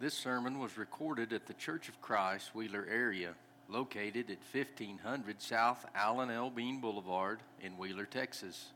This 0.00 0.14
sermon 0.14 0.58
was 0.58 0.78
recorded 0.78 1.34
at 1.34 1.44
the 1.46 1.52
Church 1.52 1.90
of 1.90 2.00
Christ, 2.00 2.54
Wheeler 2.54 2.86
area, 2.90 3.34
located 3.68 4.30
at 4.30 4.38
1500 4.50 5.42
South 5.42 5.84
Alan 5.94 6.30
L. 6.30 6.48
Bean 6.48 6.80
Boulevard 6.80 7.40
in 7.60 7.76
Wheeler, 7.76 8.06
Texas. 8.06 8.68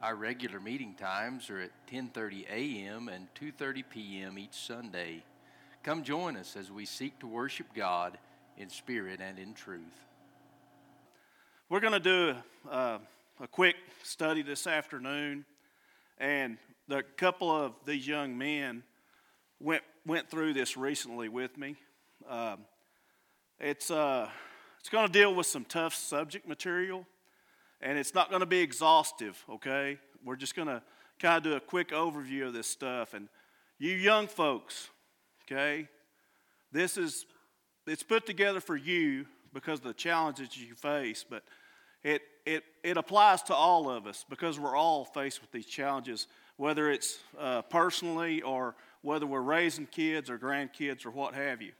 Our 0.00 0.16
regular 0.16 0.60
meeting 0.60 0.94
times 0.94 1.50
are 1.50 1.60
at 1.60 1.72
10:30 1.92 2.48
a.m. 2.48 3.10
and 3.10 3.28
2:30 3.34 3.84
p.m. 3.90 4.38
each 4.38 4.54
Sunday. 4.54 5.22
Come 5.82 6.04
join 6.04 6.38
us 6.38 6.56
as 6.56 6.70
we 6.70 6.86
seek 6.86 7.18
to 7.18 7.26
worship 7.26 7.66
God 7.74 8.16
in 8.56 8.70
spirit 8.70 9.20
and 9.20 9.38
in 9.38 9.52
truth. 9.52 10.06
We're 11.68 11.80
going 11.80 11.92
to 11.92 12.00
do 12.00 12.34
a, 12.70 12.98
a 13.40 13.46
quick 13.46 13.76
study 14.04 14.40
this 14.40 14.66
afternoon, 14.66 15.44
and 16.16 16.56
a 16.88 17.02
couple 17.02 17.50
of 17.50 17.74
these 17.84 18.08
young 18.08 18.38
men 18.38 18.84
went 19.60 19.82
went 20.06 20.28
through 20.30 20.54
this 20.54 20.76
recently 20.76 21.28
with 21.28 21.56
me. 21.56 21.76
Um, 22.28 22.60
it's 23.60 23.90
uh, 23.90 24.28
it's 24.80 24.88
going 24.88 25.06
to 25.06 25.12
deal 25.12 25.34
with 25.34 25.46
some 25.46 25.64
tough 25.64 25.94
subject 25.94 26.48
material, 26.48 27.06
and 27.80 27.98
it's 27.98 28.14
not 28.14 28.30
going 28.30 28.40
to 28.40 28.46
be 28.46 28.60
exhaustive. 28.60 29.42
Okay, 29.48 29.98
we're 30.24 30.36
just 30.36 30.56
going 30.56 30.68
to 30.68 30.82
kind 31.20 31.36
of 31.36 31.42
do 31.44 31.54
a 31.54 31.60
quick 31.60 31.90
overview 31.90 32.46
of 32.46 32.52
this 32.52 32.66
stuff. 32.66 33.14
And 33.14 33.28
you 33.78 33.92
young 33.92 34.26
folks, 34.26 34.90
okay, 35.44 35.88
this 36.72 36.96
is 36.96 37.26
it's 37.86 38.02
put 38.02 38.26
together 38.26 38.60
for 38.60 38.76
you 38.76 39.26
because 39.52 39.78
of 39.78 39.84
the 39.84 39.94
challenges 39.94 40.56
you 40.56 40.74
face, 40.74 41.24
but 41.28 41.44
it 42.02 42.22
it 42.44 42.64
it 42.82 42.96
applies 42.96 43.42
to 43.44 43.54
all 43.54 43.88
of 43.88 44.06
us 44.06 44.24
because 44.28 44.58
we're 44.58 44.76
all 44.76 45.04
faced 45.04 45.40
with 45.40 45.52
these 45.52 45.66
challenges, 45.66 46.26
whether 46.56 46.90
it's 46.90 47.18
uh, 47.38 47.62
personally 47.62 48.42
or 48.42 48.74
whether 49.02 49.26
we're 49.26 49.40
raising 49.40 49.86
kids 49.86 50.30
or 50.30 50.38
grandkids 50.38 51.04
or 51.04 51.10
what 51.10 51.34
have 51.34 51.60
you. 51.60 51.72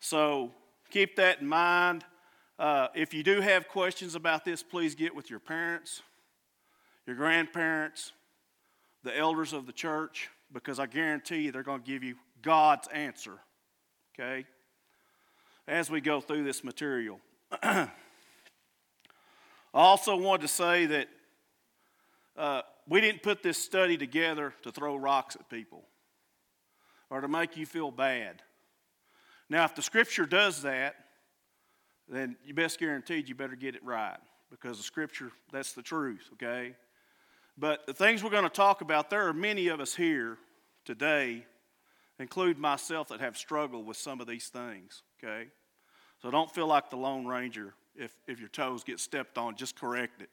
So 0.00 0.50
keep 0.90 1.16
that 1.16 1.40
in 1.40 1.48
mind. 1.48 2.04
Uh, 2.58 2.88
if 2.94 3.14
you 3.14 3.22
do 3.22 3.40
have 3.40 3.68
questions 3.68 4.14
about 4.14 4.44
this, 4.44 4.62
please 4.62 4.94
get 4.94 5.14
with 5.14 5.30
your 5.30 5.40
parents, 5.40 6.02
your 7.06 7.16
grandparents, 7.16 8.12
the 9.02 9.16
elders 9.16 9.52
of 9.52 9.66
the 9.66 9.72
church, 9.72 10.28
because 10.52 10.78
I 10.78 10.86
guarantee 10.86 11.42
you 11.42 11.52
they're 11.52 11.62
going 11.62 11.82
to 11.82 11.86
give 11.86 12.02
you 12.02 12.16
God's 12.42 12.86
answer. 12.88 13.38
Okay? 14.14 14.44
As 15.66 15.90
we 15.90 16.00
go 16.00 16.20
through 16.20 16.44
this 16.44 16.62
material. 16.62 17.18
I 17.62 17.88
also 19.72 20.16
wanted 20.16 20.42
to 20.42 20.48
say 20.48 20.86
that 20.86 21.08
uh, 22.36 22.62
we 22.88 23.00
didn't 23.00 23.22
put 23.22 23.42
this 23.42 23.58
study 23.58 23.96
together 23.96 24.52
to 24.62 24.70
throw 24.70 24.96
rocks 24.96 25.36
at 25.36 25.48
people 25.48 25.84
or 27.10 27.20
to 27.20 27.28
make 27.28 27.56
you 27.56 27.66
feel 27.66 27.90
bad. 27.90 28.42
Now, 29.48 29.64
if 29.64 29.74
the 29.74 29.82
scripture 29.82 30.26
does 30.26 30.62
that, 30.62 30.96
then 32.08 32.36
you 32.44 32.54
best 32.54 32.78
guaranteed 32.78 33.28
you 33.28 33.34
better 33.34 33.56
get 33.56 33.74
it 33.74 33.84
right 33.84 34.18
because 34.50 34.78
the 34.78 34.84
scripture, 34.84 35.30
that's 35.52 35.72
the 35.72 35.82
truth, 35.82 36.28
okay? 36.34 36.74
But 37.56 37.86
the 37.86 37.94
things 37.94 38.22
we're 38.22 38.30
going 38.30 38.44
to 38.44 38.48
talk 38.48 38.80
about, 38.80 39.10
there 39.10 39.26
are 39.28 39.32
many 39.32 39.68
of 39.68 39.80
us 39.80 39.94
here 39.94 40.38
today, 40.84 41.46
include 42.18 42.58
myself, 42.58 43.08
that 43.08 43.20
have 43.20 43.36
struggled 43.36 43.86
with 43.86 43.96
some 43.96 44.20
of 44.20 44.26
these 44.26 44.48
things, 44.48 45.02
okay? 45.22 45.48
So 46.22 46.30
don't 46.30 46.50
feel 46.50 46.66
like 46.66 46.90
the 46.90 46.96
Lone 46.96 47.26
Ranger 47.26 47.74
if, 47.96 48.14
if 48.26 48.40
your 48.40 48.48
toes 48.48 48.84
get 48.84 49.00
stepped 49.00 49.38
on, 49.38 49.56
just 49.56 49.78
correct 49.78 50.22
it. 50.22 50.30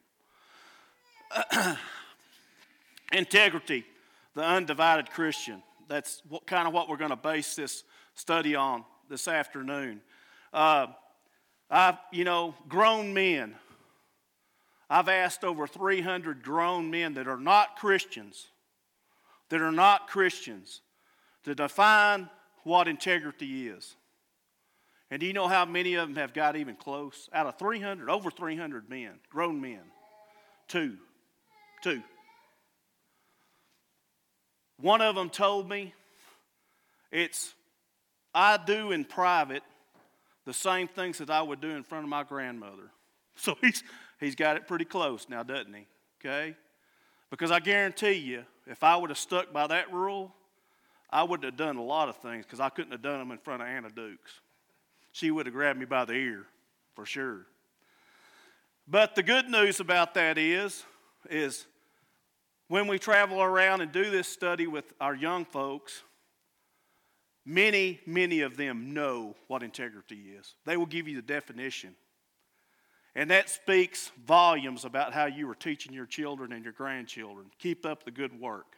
Integrity, 3.12 3.84
the 4.34 4.42
undivided 4.42 5.10
Christian 5.10 5.62
that's 5.92 6.22
what, 6.28 6.46
kind 6.46 6.66
of 6.66 6.72
what 6.72 6.88
we're 6.88 6.96
going 6.96 7.10
to 7.10 7.16
base 7.16 7.54
this 7.54 7.84
study 8.14 8.54
on 8.54 8.84
this 9.10 9.28
afternoon. 9.28 10.00
Uh, 10.52 10.86
I've, 11.70 11.98
you 12.10 12.24
know, 12.24 12.54
grown 12.66 13.12
men. 13.12 13.54
I've 14.88 15.08
asked 15.08 15.44
over 15.44 15.66
300 15.66 16.42
grown 16.42 16.90
men 16.90 17.14
that 17.14 17.28
are 17.28 17.38
not 17.38 17.76
Christians, 17.76 18.46
that 19.50 19.60
are 19.60 19.72
not 19.72 20.08
Christians, 20.08 20.80
to 21.44 21.54
define 21.54 22.30
what 22.64 22.88
integrity 22.88 23.68
is. 23.68 23.94
And 25.10 25.20
do 25.20 25.26
you 25.26 25.34
know 25.34 25.48
how 25.48 25.66
many 25.66 25.94
of 25.94 26.08
them 26.08 26.16
have 26.16 26.32
got 26.32 26.56
even 26.56 26.74
close? 26.74 27.28
Out 27.34 27.46
of 27.46 27.58
300, 27.58 28.08
over 28.08 28.30
300 28.30 28.88
men, 28.88 29.12
grown 29.28 29.60
men, 29.60 29.80
two, 30.68 30.96
two. 31.82 32.02
One 34.82 35.00
of 35.00 35.14
them 35.14 35.30
told 35.30 35.68
me 35.70 35.94
it's, 37.12 37.54
I 38.34 38.56
do 38.58 38.90
in 38.90 39.04
private 39.04 39.62
the 40.44 40.52
same 40.52 40.88
things 40.88 41.18
that 41.18 41.30
I 41.30 41.40
would 41.40 41.60
do 41.60 41.70
in 41.70 41.84
front 41.84 42.04
of 42.04 42.10
my 42.10 42.24
grandmother. 42.24 42.76
So 43.34 43.56
he's, 43.62 43.82
he's 44.20 44.34
got 44.34 44.56
it 44.56 44.68
pretty 44.68 44.84
close 44.84 45.26
now, 45.26 45.42
doesn't 45.42 45.72
he? 45.72 45.86
Okay? 46.20 46.54
Because 47.30 47.50
I 47.50 47.60
guarantee 47.60 48.12
you, 48.12 48.44
if 48.66 48.84
I 48.84 48.94
would 48.94 49.08
have 49.08 49.18
stuck 49.18 49.54
by 49.54 49.66
that 49.68 49.90
rule, 49.90 50.34
I 51.08 51.22
wouldn't 51.22 51.46
have 51.46 51.56
done 51.56 51.76
a 51.78 51.82
lot 51.82 52.10
of 52.10 52.16
things 52.16 52.44
because 52.44 52.60
I 52.60 52.68
couldn't 52.68 52.92
have 52.92 53.00
done 53.00 53.20
them 53.20 53.30
in 53.30 53.38
front 53.38 53.62
of 53.62 53.68
Anna 53.68 53.88
Dukes. 53.88 54.40
She 55.12 55.30
would 55.30 55.46
have 55.46 55.54
grabbed 55.54 55.78
me 55.78 55.86
by 55.86 56.04
the 56.04 56.12
ear, 56.12 56.44
for 56.94 57.06
sure. 57.06 57.46
But 58.86 59.14
the 59.14 59.22
good 59.22 59.48
news 59.48 59.80
about 59.80 60.12
that 60.12 60.36
is, 60.36 60.84
is 61.30 61.64
when 62.72 62.86
we 62.86 62.98
travel 62.98 63.42
around 63.42 63.82
and 63.82 63.92
do 63.92 64.10
this 64.10 64.26
study 64.26 64.66
with 64.66 64.94
our 64.98 65.14
young 65.14 65.44
folks, 65.44 66.04
many, 67.44 68.00
many 68.06 68.40
of 68.40 68.56
them 68.56 68.94
know 68.94 69.36
what 69.46 69.62
integrity 69.62 70.32
is. 70.38 70.54
They 70.64 70.78
will 70.78 70.86
give 70.86 71.06
you 71.06 71.14
the 71.14 71.20
definition. 71.20 71.94
And 73.14 73.30
that 73.30 73.50
speaks 73.50 74.10
volumes 74.24 74.86
about 74.86 75.12
how 75.12 75.26
you 75.26 75.50
are 75.50 75.54
teaching 75.54 75.92
your 75.92 76.06
children 76.06 76.50
and 76.50 76.64
your 76.64 76.72
grandchildren. 76.72 77.50
Keep 77.58 77.84
up 77.84 78.04
the 78.04 78.10
good 78.10 78.40
work. 78.40 78.74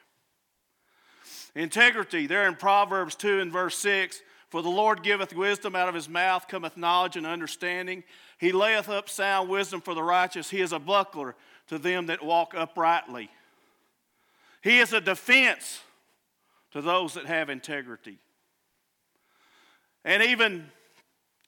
Integrity, 1.54 2.26
there 2.26 2.48
in 2.48 2.56
Proverbs 2.56 3.14
2 3.14 3.38
and 3.38 3.52
verse 3.52 3.78
6 3.78 4.22
For 4.48 4.60
the 4.60 4.68
Lord 4.68 5.04
giveth 5.04 5.36
wisdom, 5.36 5.76
out 5.76 5.88
of 5.88 5.94
his 5.94 6.08
mouth 6.08 6.48
cometh 6.48 6.76
knowledge 6.76 7.14
and 7.14 7.28
understanding. 7.28 8.02
He 8.38 8.50
layeth 8.50 8.88
up 8.88 9.08
sound 9.08 9.48
wisdom 9.48 9.80
for 9.80 9.94
the 9.94 10.02
righteous. 10.02 10.50
He 10.50 10.62
is 10.62 10.72
a 10.72 10.80
buckler 10.80 11.36
to 11.68 11.78
them 11.78 12.06
that 12.06 12.24
walk 12.24 12.54
uprightly. 12.56 13.30
He 14.64 14.78
is 14.78 14.94
a 14.94 15.00
defense 15.00 15.82
to 16.72 16.80
those 16.80 17.12
that 17.14 17.26
have 17.26 17.50
integrity. 17.50 18.16
And 20.06 20.22
even 20.22 20.70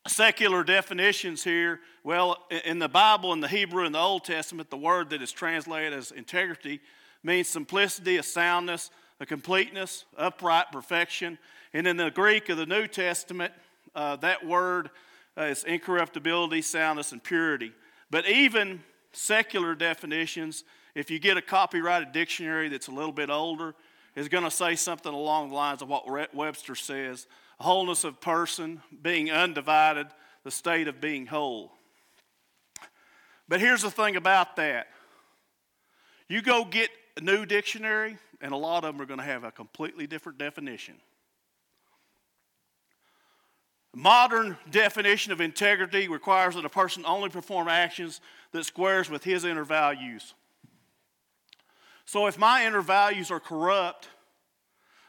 secular 0.06 0.62
definitions 0.62 1.42
here, 1.42 1.80
well, 2.04 2.36
in 2.66 2.78
the 2.78 2.90
Bible, 2.90 3.32
in 3.32 3.40
the 3.40 3.48
Hebrew, 3.48 3.86
in 3.86 3.92
the 3.92 3.98
Old 3.98 4.24
Testament, 4.24 4.68
the 4.68 4.76
word 4.76 5.08
that 5.10 5.22
is 5.22 5.32
translated 5.32 5.94
as 5.94 6.10
integrity 6.10 6.78
means 7.22 7.48
simplicity, 7.48 8.18
a 8.18 8.22
soundness, 8.22 8.90
a 9.18 9.24
completeness, 9.24 10.04
upright 10.18 10.70
perfection. 10.70 11.38
And 11.72 11.86
in 11.86 11.96
the 11.96 12.10
Greek 12.10 12.50
of 12.50 12.58
the 12.58 12.66
New 12.66 12.86
Testament, 12.86 13.54
uh, 13.94 14.16
that 14.16 14.46
word 14.46 14.90
uh, 15.38 15.44
is 15.44 15.64
incorruptibility, 15.64 16.60
soundness, 16.60 17.12
and 17.12 17.24
purity. 17.24 17.72
But 18.10 18.28
even 18.28 18.82
secular 19.12 19.74
definitions 19.74 20.64
if 20.96 21.10
you 21.10 21.18
get 21.18 21.36
a 21.36 21.42
copyrighted 21.42 22.12
dictionary 22.12 22.70
that's 22.70 22.88
a 22.88 22.90
little 22.90 23.12
bit 23.12 23.28
older, 23.28 23.74
is 24.16 24.28
going 24.28 24.44
to 24.44 24.50
say 24.50 24.74
something 24.74 25.12
along 25.12 25.50
the 25.50 25.54
lines 25.54 25.82
of 25.82 25.88
what 25.88 26.34
Webster 26.34 26.74
says 26.74 27.26
wholeness 27.58 28.04
of 28.04 28.20
person, 28.20 28.82
being 29.02 29.30
undivided, 29.30 30.06
the 30.44 30.50
state 30.50 30.88
of 30.88 31.00
being 31.00 31.26
whole. 31.26 31.72
But 33.48 33.60
here's 33.60 33.82
the 33.82 33.90
thing 33.90 34.16
about 34.16 34.56
that 34.56 34.88
you 36.28 36.42
go 36.42 36.64
get 36.64 36.90
a 37.16 37.20
new 37.20 37.44
dictionary, 37.44 38.16
and 38.40 38.52
a 38.52 38.56
lot 38.56 38.84
of 38.84 38.94
them 38.94 39.02
are 39.02 39.06
going 39.06 39.20
to 39.20 39.24
have 39.24 39.44
a 39.44 39.52
completely 39.52 40.06
different 40.06 40.38
definition. 40.38 40.94
Modern 43.94 44.56
definition 44.70 45.32
of 45.32 45.40
integrity 45.40 46.08
requires 46.08 46.54
that 46.54 46.64
a 46.64 46.70
person 46.70 47.04
only 47.06 47.28
perform 47.28 47.68
actions 47.68 48.20
that 48.52 48.64
squares 48.64 49.08
with 49.08 49.24
his 49.24 49.44
inner 49.44 49.64
values. 49.64 50.34
So 52.06 52.26
if 52.28 52.38
my 52.38 52.64
inner 52.64 52.80
values 52.80 53.30
are 53.32 53.40
corrupt, 53.40 54.08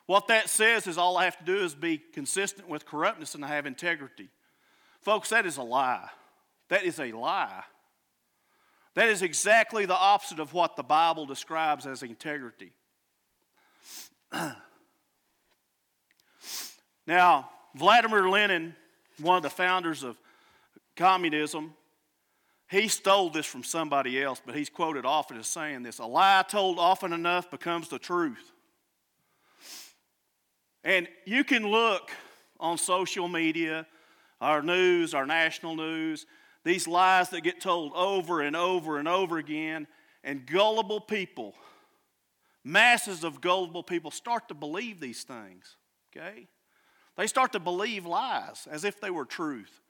what 0.07 0.27
that 0.27 0.49
says 0.49 0.87
is 0.87 0.97
all 0.97 1.15
I 1.17 1.25
have 1.25 1.37
to 1.37 1.45
do 1.45 1.57
is 1.57 1.75
be 1.75 2.01
consistent 2.13 2.67
with 2.67 2.85
corruptness 2.85 3.35
and 3.35 3.45
I 3.45 3.49
have 3.49 3.65
integrity. 3.65 4.29
Folks, 5.01 5.29
that 5.29 5.45
is 5.45 5.57
a 5.57 5.63
lie. 5.63 6.09
That 6.69 6.83
is 6.83 6.99
a 6.99 7.11
lie. 7.11 7.63
That 8.95 9.09
is 9.09 9.21
exactly 9.21 9.85
the 9.85 9.95
opposite 9.95 10.39
of 10.39 10.53
what 10.53 10.75
the 10.75 10.81
Bible 10.83 11.27
describes 11.27 11.85
as 11.85 12.01
integrity. 12.01 12.71
now, 17.05 17.49
Vladimir 17.75 18.27
Lenin, 18.27 18.75
one 19.21 19.37
of 19.37 19.43
the 19.43 19.51
founders 19.51 20.03
of 20.03 20.17
communism, 20.95 21.75
he 22.69 22.87
stole 22.87 23.29
this 23.29 23.45
from 23.45 23.63
somebody 23.63 24.21
else, 24.21 24.41
but 24.45 24.55
he's 24.55 24.69
quoted 24.69 25.05
often 25.05 25.37
as 25.37 25.47
saying 25.47 25.83
this 25.83 25.99
a 25.99 26.05
lie 26.05 26.43
told 26.47 26.79
often 26.79 27.13
enough 27.13 27.49
becomes 27.49 27.87
the 27.87 27.99
truth. 27.99 28.51
And 30.83 31.07
you 31.25 31.43
can 31.43 31.67
look 31.67 32.11
on 32.59 32.77
social 32.77 33.27
media, 33.27 33.85
our 34.39 34.61
news, 34.61 35.13
our 35.13 35.25
national 35.25 35.75
news, 35.75 36.25
these 36.63 36.87
lies 36.87 37.29
that 37.29 37.41
get 37.41 37.61
told 37.61 37.93
over 37.93 38.41
and 38.41 38.55
over 38.55 38.97
and 38.97 39.07
over 39.07 39.37
again, 39.37 39.87
and 40.23 40.45
gullible 40.45 40.99
people, 40.99 41.55
masses 42.63 43.23
of 43.23 43.39
gullible 43.39 43.83
people, 43.83 44.11
start 44.11 44.49
to 44.49 44.53
believe 44.53 44.99
these 44.99 45.23
things, 45.23 45.77
okay? 46.11 46.47
They 47.15 47.27
start 47.27 47.53
to 47.53 47.59
believe 47.59 48.05
lies 48.05 48.67
as 48.69 48.83
if 48.83 48.99
they 48.99 49.09
were 49.09 49.25
truth. 49.25 49.81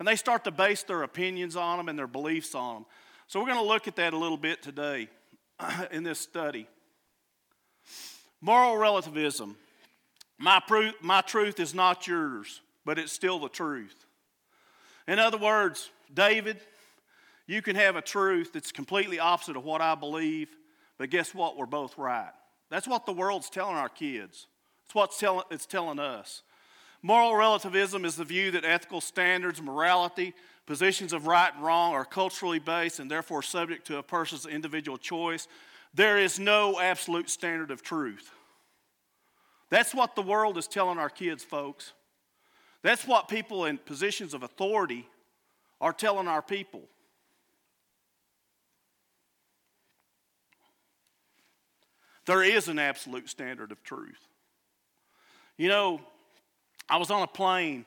And 0.00 0.08
they 0.08 0.16
start 0.16 0.44
to 0.44 0.50
base 0.50 0.82
their 0.82 1.02
opinions 1.02 1.54
on 1.54 1.76
them 1.76 1.88
and 1.88 1.98
their 1.98 2.06
beliefs 2.06 2.54
on 2.54 2.74
them. 2.74 2.86
So 3.28 3.38
we're 3.38 3.46
going 3.46 3.58
to 3.58 3.64
look 3.64 3.86
at 3.86 3.96
that 3.96 4.14
a 4.14 4.16
little 4.16 4.38
bit 4.38 4.62
today 4.62 5.08
in 5.92 6.02
this 6.02 6.18
study. 6.18 6.66
Moral 8.40 8.78
relativism. 8.78 9.56
My, 10.38 10.62
my 11.02 11.20
truth 11.20 11.60
is 11.60 11.74
not 11.74 12.06
yours, 12.06 12.62
but 12.86 12.98
it's 12.98 13.12
still 13.12 13.38
the 13.38 13.50
truth. 13.50 14.06
In 15.06 15.18
other 15.18 15.36
words, 15.36 15.90
David, 16.12 16.56
you 17.46 17.60
can 17.60 17.76
have 17.76 17.94
a 17.94 18.02
truth 18.02 18.54
that's 18.54 18.72
completely 18.72 19.18
opposite 19.18 19.56
of 19.56 19.64
what 19.64 19.82
I 19.82 19.94
believe, 19.94 20.48
but 20.96 21.10
guess 21.10 21.34
what? 21.34 21.58
We're 21.58 21.66
both 21.66 21.98
right. 21.98 22.32
That's 22.70 22.88
what 22.88 23.04
the 23.04 23.12
world's 23.12 23.50
telling 23.50 23.76
our 23.76 23.90
kids. 23.90 24.46
It's 24.86 24.94
what 24.94 25.12
it's 25.50 25.66
telling 25.66 25.98
us. 25.98 26.42
Moral 27.02 27.34
relativism 27.34 28.04
is 28.04 28.16
the 28.16 28.24
view 28.24 28.50
that 28.50 28.64
ethical 28.64 29.00
standards, 29.00 29.62
morality, 29.62 30.34
positions 30.66 31.12
of 31.12 31.26
right 31.26 31.52
and 31.54 31.64
wrong 31.64 31.94
are 31.94 32.04
culturally 32.04 32.58
based 32.58 33.00
and 33.00 33.10
therefore 33.10 33.42
subject 33.42 33.86
to 33.86 33.96
a 33.96 34.02
person's 34.02 34.46
individual 34.46 34.98
choice. 34.98 35.48
There 35.94 36.18
is 36.18 36.38
no 36.38 36.78
absolute 36.78 37.30
standard 37.30 37.70
of 37.70 37.82
truth. 37.82 38.30
That's 39.70 39.94
what 39.94 40.14
the 40.14 40.22
world 40.22 40.58
is 40.58 40.68
telling 40.68 40.98
our 40.98 41.08
kids, 41.08 41.42
folks. 41.42 41.92
That's 42.82 43.06
what 43.06 43.28
people 43.28 43.64
in 43.64 43.78
positions 43.78 44.34
of 44.34 44.42
authority 44.42 45.08
are 45.80 45.92
telling 45.92 46.28
our 46.28 46.42
people. 46.42 46.82
There 52.26 52.42
is 52.42 52.68
an 52.68 52.78
absolute 52.78 53.28
standard 53.28 53.72
of 53.72 53.82
truth. 53.82 54.20
You 55.56 55.68
know, 55.68 56.00
I 56.90 56.96
was 56.96 57.12
on 57.12 57.22
a 57.22 57.26
plane 57.28 57.86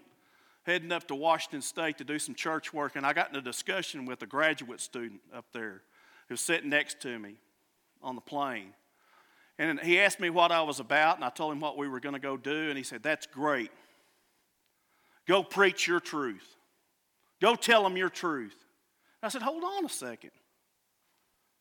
heading 0.63 0.93
up 0.93 1.09
to 1.09 1.15
Washington 1.15 1.61
State 1.61 1.97
to 1.97 2.05
do 2.05 2.17
some 2.17 2.33
church 2.33 2.73
work, 2.73 2.95
and 2.95 3.05
I 3.05 3.11
got 3.11 3.29
in 3.29 3.35
a 3.35 3.41
discussion 3.41 4.05
with 4.05 4.21
a 4.21 4.25
graduate 4.25 4.79
student 4.79 5.19
up 5.35 5.45
there 5.51 5.81
who 6.29 6.33
was 6.33 6.41
sitting 6.41 6.69
next 6.69 7.01
to 7.01 7.19
me 7.19 7.35
on 8.01 8.15
the 8.15 8.21
plane. 8.21 8.73
And 9.59 9.77
he 9.81 9.99
asked 9.99 10.21
me 10.21 10.29
what 10.29 10.53
I 10.53 10.61
was 10.61 10.79
about, 10.79 11.17
and 11.17 11.25
I 11.25 11.29
told 11.29 11.51
him 11.51 11.59
what 11.59 11.77
we 11.77 11.89
were 11.89 11.99
going 11.99 12.13
to 12.13 12.19
go 12.19 12.37
do, 12.37 12.69
and 12.69 12.77
he 12.77 12.83
said, 12.83 13.03
That's 13.03 13.27
great. 13.27 13.71
Go 15.27 15.43
preach 15.43 15.85
your 15.85 15.99
truth. 15.99 16.47
Go 17.41 17.55
tell 17.55 17.83
them 17.83 17.97
your 17.97 18.09
truth. 18.09 18.55
I 19.21 19.27
said, 19.27 19.41
Hold 19.41 19.63
on 19.63 19.85
a 19.85 19.89
second. 19.89 20.31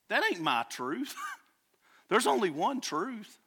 That 0.08 0.22
ain't 0.30 0.40
my 0.40 0.64
truth. 0.70 1.14
There's 2.08 2.28
only 2.28 2.50
one 2.50 2.80
truth. 2.80 3.38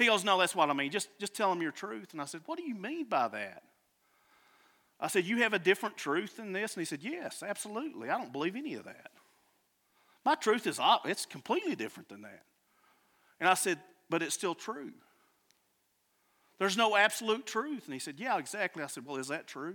He 0.00 0.06
goes, 0.06 0.24
No, 0.24 0.38
that's 0.38 0.54
what 0.54 0.70
I 0.70 0.72
mean. 0.72 0.90
Just, 0.90 1.08
just 1.18 1.34
tell 1.34 1.50
them 1.50 1.62
your 1.62 1.72
truth. 1.72 2.12
And 2.12 2.20
I 2.20 2.24
said, 2.24 2.40
What 2.46 2.58
do 2.58 2.64
you 2.64 2.74
mean 2.74 3.04
by 3.04 3.28
that? 3.28 3.62
I 4.98 5.08
said, 5.08 5.24
You 5.24 5.42
have 5.42 5.52
a 5.52 5.58
different 5.58 5.96
truth 5.96 6.36
than 6.36 6.52
this? 6.52 6.74
And 6.74 6.80
he 6.80 6.86
said, 6.86 7.00
Yes, 7.02 7.42
absolutely. 7.46 8.08
I 8.08 8.18
don't 8.18 8.32
believe 8.32 8.56
any 8.56 8.74
of 8.74 8.84
that. 8.84 9.10
My 10.24 10.34
truth 10.34 10.66
is 10.66 10.80
it's 11.04 11.26
completely 11.26 11.74
different 11.76 12.08
than 12.08 12.22
that. 12.22 12.42
And 13.38 13.48
I 13.48 13.54
said, 13.54 13.78
But 14.08 14.22
it's 14.22 14.34
still 14.34 14.54
true. 14.54 14.92
There's 16.58 16.76
no 16.76 16.96
absolute 16.96 17.46
truth. 17.46 17.84
And 17.86 17.94
he 17.94 18.00
said, 18.00 18.16
Yeah, 18.18 18.38
exactly. 18.38 18.82
I 18.82 18.86
said, 18.86 19.04
Well, 19.06 19.16
is 19.16 19.28
that 19.28 19.46
true? 19.46 19.74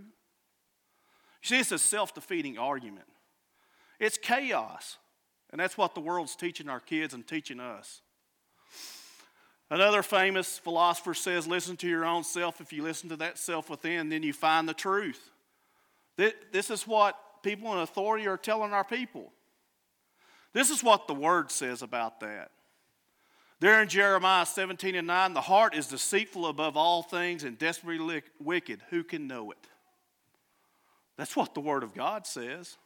You 1.44 1.48
see, 1.48 1.60
it's 1.60 1.72
a 1.72 1.80
self 1.80 2.16
defeating 2.16 2.58
argument. 2.58 3.08
It's 4.00 4.18
chaos. 4.18 4.98
And 5.52 5.60
that's 5.60 5.78
what 5.78 5.94
the 5.94 6.02
world's 6.02 6.36
teaching 6.36 6.68
our 6.68 6.80
kids 6.80 7.14
and 7.14 7.26
teaching 7.26 7.60
us. 7.60 8.02
Another 9.70 10.04
famous 10.04 10.60
philosopher 10.60 11.14
says, 11.14 11.48
Listen 11.48 11.76
to 11.78 11.88
your 11.88 12.06
own 12.06 12.24
self. 12.24 12.62
If 12.62 12.72
you 12.72 12.84
listen 12.84 13.10
to 13.10 13.16
that 13.18 13.38
self 13.38 13.70
within, 13.70 14.10
then 14.10 14.24
you 14.24 14.34
find 14.34 14.70
the 14.70 14.74
truth. 14.74 15.32
This 16.18 16.70
is 16.70 16.88
what 16.88 17.18
people 17.44 17.74
in 17.74 17.80
authority 17.80 18.28
are 18.28 18.38
telling 18.38 18.74
our 18.74 18.84
people. 18.84 19.32
This 20.54 20.70
is 20.70 20.84
what 20.84 21.08
the 21.08 21.14
word 21.14 21.52
says 21.52 21.82
about 21.82 22.22
that. 22.22 22.52
There 23.60 23.82
in 23.82 23.88
Jeremiah 23.88 24.46
17 24.46 24.96
and 24.96 25.08
9, 25.08 25.34
the 25.34 25.42
heart 25.42 25.76
is 25.76 25.88
deceitful 25.88 26.46
above 26.46 26.78
all 26.78 27.02
things 27.04 27.44
and 27.44 27.58
desperately 27.58 28.22
wicked. 28.40 28.82
Who 28.90 29.04
can 29.04 29.28
know 29.28 29.52
it? 29.52 29.58
That's 31.18 31.36
what 31.36 31.54
the 31.54 31.62
Word 31.62 31.84
of 31.84 31.94
God 31.94 32.28
says 32.28 32.78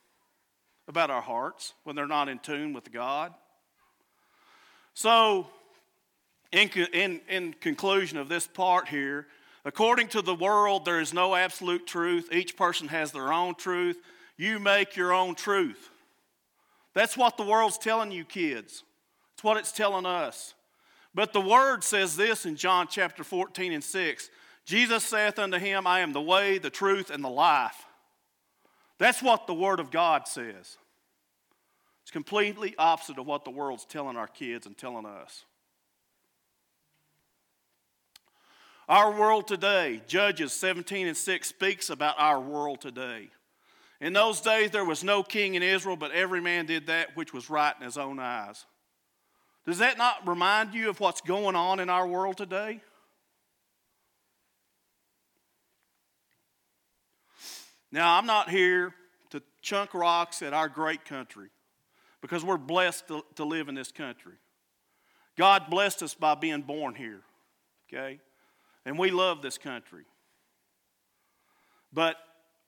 about 0.88 1.10
our 1.10 1.22
hearts 1.22 1.74
when 1.84 1.96
they're 1.96 2.08
not 2.08 2.30
in 2.30 2.40
tune 2.40 2.74
with 2.74 2.92
God. 2.92 3.34
So, 4.94 5.48
in, 6.52 6.70
in, 6.94 7.22
in 7.28 7.54
conclusion 7.54 8.18
of 8.18 8.30
this 8.30 8.48
part 8.48 8.88
here, 8.88 9.28
according 9.66 10.08
to 10.10 10.22
the 10.22 10.36
world, 10.36 10.86
there 10.86 11.00
is 11.00 11.14
no 11.14 11.36
absolute 11.36 11.86
truth. 11.86 12.30
Each 12.32 12.58
person 12.58 12.88
has 12.88 13.12
their 13.12 13.32
own 13.32 13.56
truth. 13.56 13.98
You 14.38 14.60
make 14.60 14.96
your 14.96 15.14
own 15.14 15.36
truth. 15.36 15.90
That's 16.94 17.18
what 17.18 17.38
the 17.38 17.44
world's 17.44 17.78
telling 17.78 18.12
you, 18.12 18.26
kids. 18.26 18.84
It's 19.34 19.44
what 19.44 19.58
it's 19.58 19.72
telling 19.72 20.06
us. 20.06 20.54
But 21.14 21.34
the 21.34 21.42
word 21.42 21.84
says 21.84 22.16
this 22.16 22.46
in 22.46 22.56
John 22.56 22.88
chapter 22.90 23.24
14 23.24 23.74
and 23.74 23.84
6 23.84 24.30
Jesus 24.66 25.04
saith 25.04 25.40
unto 25.40 25.58
him, 25.58 25.88
I 25.88 26.02
am 26.02 26.14
the 26.14 26.22
way, 26.22 26.60
the 26.60 26.70
truth, 26.70 27.10
and 27.10 27.24
the 27.24 27.30
life. 27.30 27.86
That's 29.00 29.24
what 29.24 29.48
the 29.48 29.54
word 29.54 29.80
of 29.80 29.90
God 29.90 30.28
says. 30.28 30.78
It's 32.04 32.12
completely 32.12 32.76
opposite 32.78 33.18
of 33.18 33.26
what 33.26 33.46
the 33.46 33.50
world's 33.50 33.86
telling 33.86 34.16
our 34.16 34.28
kids 34.28 34.68
and 34.68 34.78
telling 34.78 35.08
us. 35.08 35.46
Our 38.90 39.12
world 39.12 39.48
today, 39.48 40.02
Judges 40.08 40.52
17 40.52 41.06
and 41.06 41.16
6 41.16 41.48
speaks 41.48 41.92
about 41.92 42.16
our 42.18 42.40
world 42.40 42.82
today. 42.82 43.30
In 44.02 44.14
those 44.14 44.42
days, 44.42 44.72
there 44.72 44.84
was 44.84 45.04
no 45.04 45.22
king 45.22 45.54
in 45.54 45.62
Israel, 45.62 45.96
but 45.96 46.12
every 46.12 46.42
man 46.42 46.66
did 46.66 46.88
that 46.88 47.16
which 47.16 47.32
was 47.32 47.52
right 47.52 47.76
in 47.80 47.86
his 47.86 48.00
own 48.00 48.18
eyes. 48.18 48.66
Does 49.68 49.78
that 49.78 50.00
not 50.00 50.28
remind 50.28 50.74
you 50.74 50.90
of 50.90 51.00
what's 51.00 51.22
going 51.22 51.56
on 51.56 51.80
in 51.80 51.88
our 51.88 52.08
world 52.08 52.38
today? 52.38 52.82
Now, 57.92 58.18
I'm 58.18 58.26
not 58.26 58.50
here 58.50 58.96
to 59.30 59.44
chunk 59.62 59.94
rocks 59.94 60.42
at 60.42 60.56
our 60.56 60.68
great 60.68 61.06
country 61.06 61.50
because 62.22 62.44
we're 62.44 62.58
blessed 62.58 63.08
to, 63.10 63.24
to 63.36 63.46
live 63.46 63.70
in 63.70 63.76
this 63.76 63.92
country. 63.92 64.34
God 65.38 65.70
blessed 65.70 66.02
us 66.02 66.16
by 66.16 66.34
being 66.34 66.64
born 66.64 66.96
here, 66.96 67.22
okay? 67.88 68.20
And 68.86 68.98
we 68.98 69.12
love 69.12 69.42
this 69.42 69.58
country. 69.58 70.06
But 71.92 72.18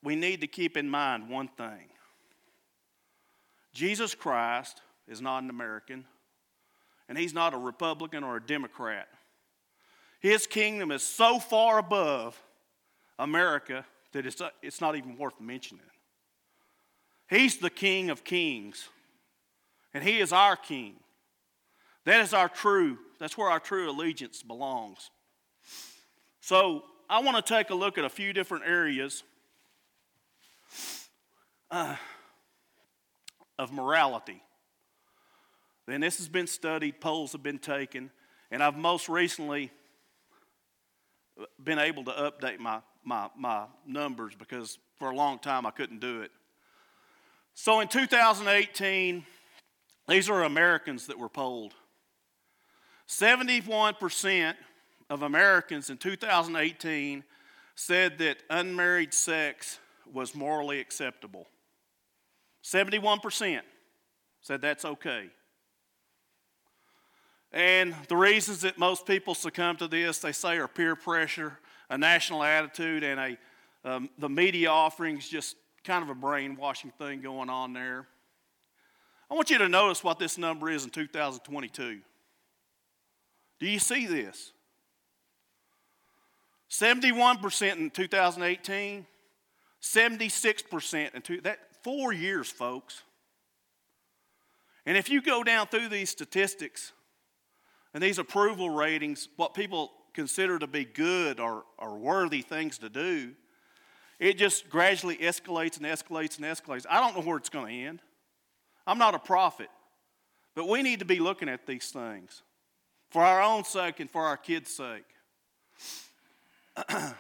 we 0.03 0.15
need 0.15 0.41
to 0.41 0.47
keep 0.47 0.77
in 0.77 0.89
mind 0.89 1.29
one 1.29 1.47
thing 1.47 1.89
Jesus 3.73 4.13
Christ 4.13 4.81
is 5.07 5.21
not 5.21 5.43
an 5.43 5.49
American, 5.49 6.05
and 7.07 7.17
he's 7.17 7.33
not 7.33 7.53
a 7.53 7.57
Republican 7.57 8.23
or 8.23 8.37
a 8.37 8.41
Democrat. 8.41 9.07
His 10.19 10.45
kingdom 10.45 10.91
is 10.91 11.03
so 11.03 11.39
far 11.39 11.79
above 11.79 12.41
America 13.17 13.85
that 14.11 14.25
it's, 14.25 14.41
it's 14.61 14.81
not 14.81 14.95
even 14.95 15.17
worth 15.17 15.39
mentioning. 15.39 15.85
He's 17.29 17.57
the 17.57 17.69
King 17.69 18.09
of 18.09 18.23
kings, 18.23 18.89
and 19.93 20.03
He 20.03 20.19
is 20.19 20.33
our 20.33 20.55
King. 20.55 20.95
That 22.05 22.21
is 22.21 22.33
our 22.33 22.49
true, 22.49 22.97
that's 23.19 23.37
where 23.37 23.49
our 23.49 23.59
true 23.59 23.89
allegiance 23.89 24.43
belongs. 24.43 25.09
So 26.41 26.83
I 27.07 27.19
want 27.19 27.43
to 27.43 27.53
take 27.53 27.69
a 27.69 27.75
look 27.75 27.99
at 27.99 28.03
a 28.03 28.09
few 28.09 28.33
different 28.33 28.65
areas 28.65 29.23
uh, 31.69 31.95
of 33.59 33.71
morality. 33.71 34.41
And 35.87 36.01
this 36.01 36.17
has 36.17 36.27
been 36.27 36.47
studied, 36.47 36.99
polls 36.99 37.33
have 37.33 37.43
been 37.43 37.59
taken, 37.59 38.09
and 38.49 38.63
I've 38.63 38.75
most 38.75 39.07
recently 39.07 39.71
been 41.63 41.79
able 41.79 42.03
to 42.05 42.11
update 42.11 42.57
my, 42.59 42.79
my, 43.03 43.29
my 43.37 43.65
numbers 43.85 44.33
because 44.35 44.79
for 44.97 45.11
a 45.11 45.15
long 45.15 45.37
time 45.37 45.65
I 45.67 45.71
couldn't 45.71 45.99
do 45.99 46.21
it. 46.21 46.31
So 47.53 47.81
in 47.81 47.87
2018, 47.87 49.25
these 50.07 50.29
are 50.29 50.43
Americans 50.43 51.07
that 51.07 51.19
were 51.19 51.29
polled. 51.29 51.73
71% 53.07 54.55
of 55.11 55.23
Americans 55.23 55.89
in 55.89 55.97
2018 55.97 57.25
said 57.75 58.17
that 58.19 58.37
unmarried 58.49 59.13
sex 59.13 59.77
was 60.11 60.33
morally 60.33 60.79
acceptable. 60.79 61.47
71% 62.63 63.59
said 64.41 64.61
that's 64.61 64.85
okay. 64.85 65.29
And 67.51 67.93
the 68.07 68.15
reasons 68.15 68.61
that 68.61 68.77
most 68.77 69.05
people 69.05 69.35
succumb 69.35 69.75
to 69.77 69.87
this, 69.89 70.19
they 70.19 70.31
say, 70.31 70.57
are 70.57 70.69
peer 70.69 70.95
pressure, 70.95 71.59
a 71.89 71.97
national 71.97 72.41
attitude 72.41 73.03
and 73.03 73.19
a 73.19 73.37
um, 73.83 74.09
the 74.19 74.29
media 74.29 74.69
offerings 74.69 75.27
just 75.27 75.55
kind 75.83 76.03
of 76.03 76.09
a 76.09 76.15
brainwashing 76.15 76.91
thing 76.99 77.19
going 77.19 77.49
on 77.49 77.73
there. 77.73 78.07
I 79.29 79.33
want 79.33 79.49
you 79.49 79.57
to 79.57 79.67
notice 79.67 80.03
what 80.03 80.19
this 80.19 80.37
number 80.37 80.69
is 80.69 80.83
in 80.83 80.91
2022. 80.91 81.99
Do 83.59 83.65
you 83.65 83.79
see 83.79 84.05
this? 84.05 84.53
71% 86.71 87.77
in 87.77 87.89
2018, 87.89 89.05
76% 89.81 91.15
in 91.15 91.21
two, 91.21 91.41
that 91.41 91.59
four 91.83 92.13
years, 92.13 92.49
folks. 92.49 93.03
And 94.85 94.97
if 94.97 95.09
you 95.09 95.21
go 95.21 95.43
down 95.43 95.67
through 95.67 95.89
these 95.89 96.09
statistics 96.09 96.93
and 97.93 98.01
these 98.01 98.19
approval 98.19 98.69
ratings, 98.69 99.27
what 99.35 99.53
people 99.53 99.91
consider 100.13 100.57
to 100.59 100.67
be 100.67 100.85
good 100.85 101.41
or, 101.41 101.63
or 101.77 101.97
worthy 101.97 102.41
things 102.41 102.77
to 102.77 102.89
do, 102.89 103.33
it 104.17 104.37
just 104.37 104.69
gradually 104.69 105.17
escalates 105.17 105.77
and 105.77 105.85
escalates 105.85 106.37
and 106.37 106.45
escalates. 106.45 106.85
I 106.89 107.01
don't 107.01 107.15
know 107.15 107.21
where 107.21 107.37
it's 107.37 107.49
going 107.49 107.67
to 107.67 107.87
end. 107.87 108.01
I'm 108.87 108.97
not 108.97 109.13
a 109.13 109.19
prophet, 109.19 109.69
but 110.55 110.69
we 110.69 110.83
need 110.83 110.99
to 110.99 111.05
be 111.05 111.19
looking 111.19 111.49
at 111.49 111.67
these 111.67 111.89
things 111.89 112.43
for 113.09 113.23
our 113.23 113.41
own 113.41 113.65
sake 113.65 113.99
and 113.99 114.09
for 114.09 114.21
our 114.23 114.37
kids' 114.37 114.73
sake. 114.73 115.03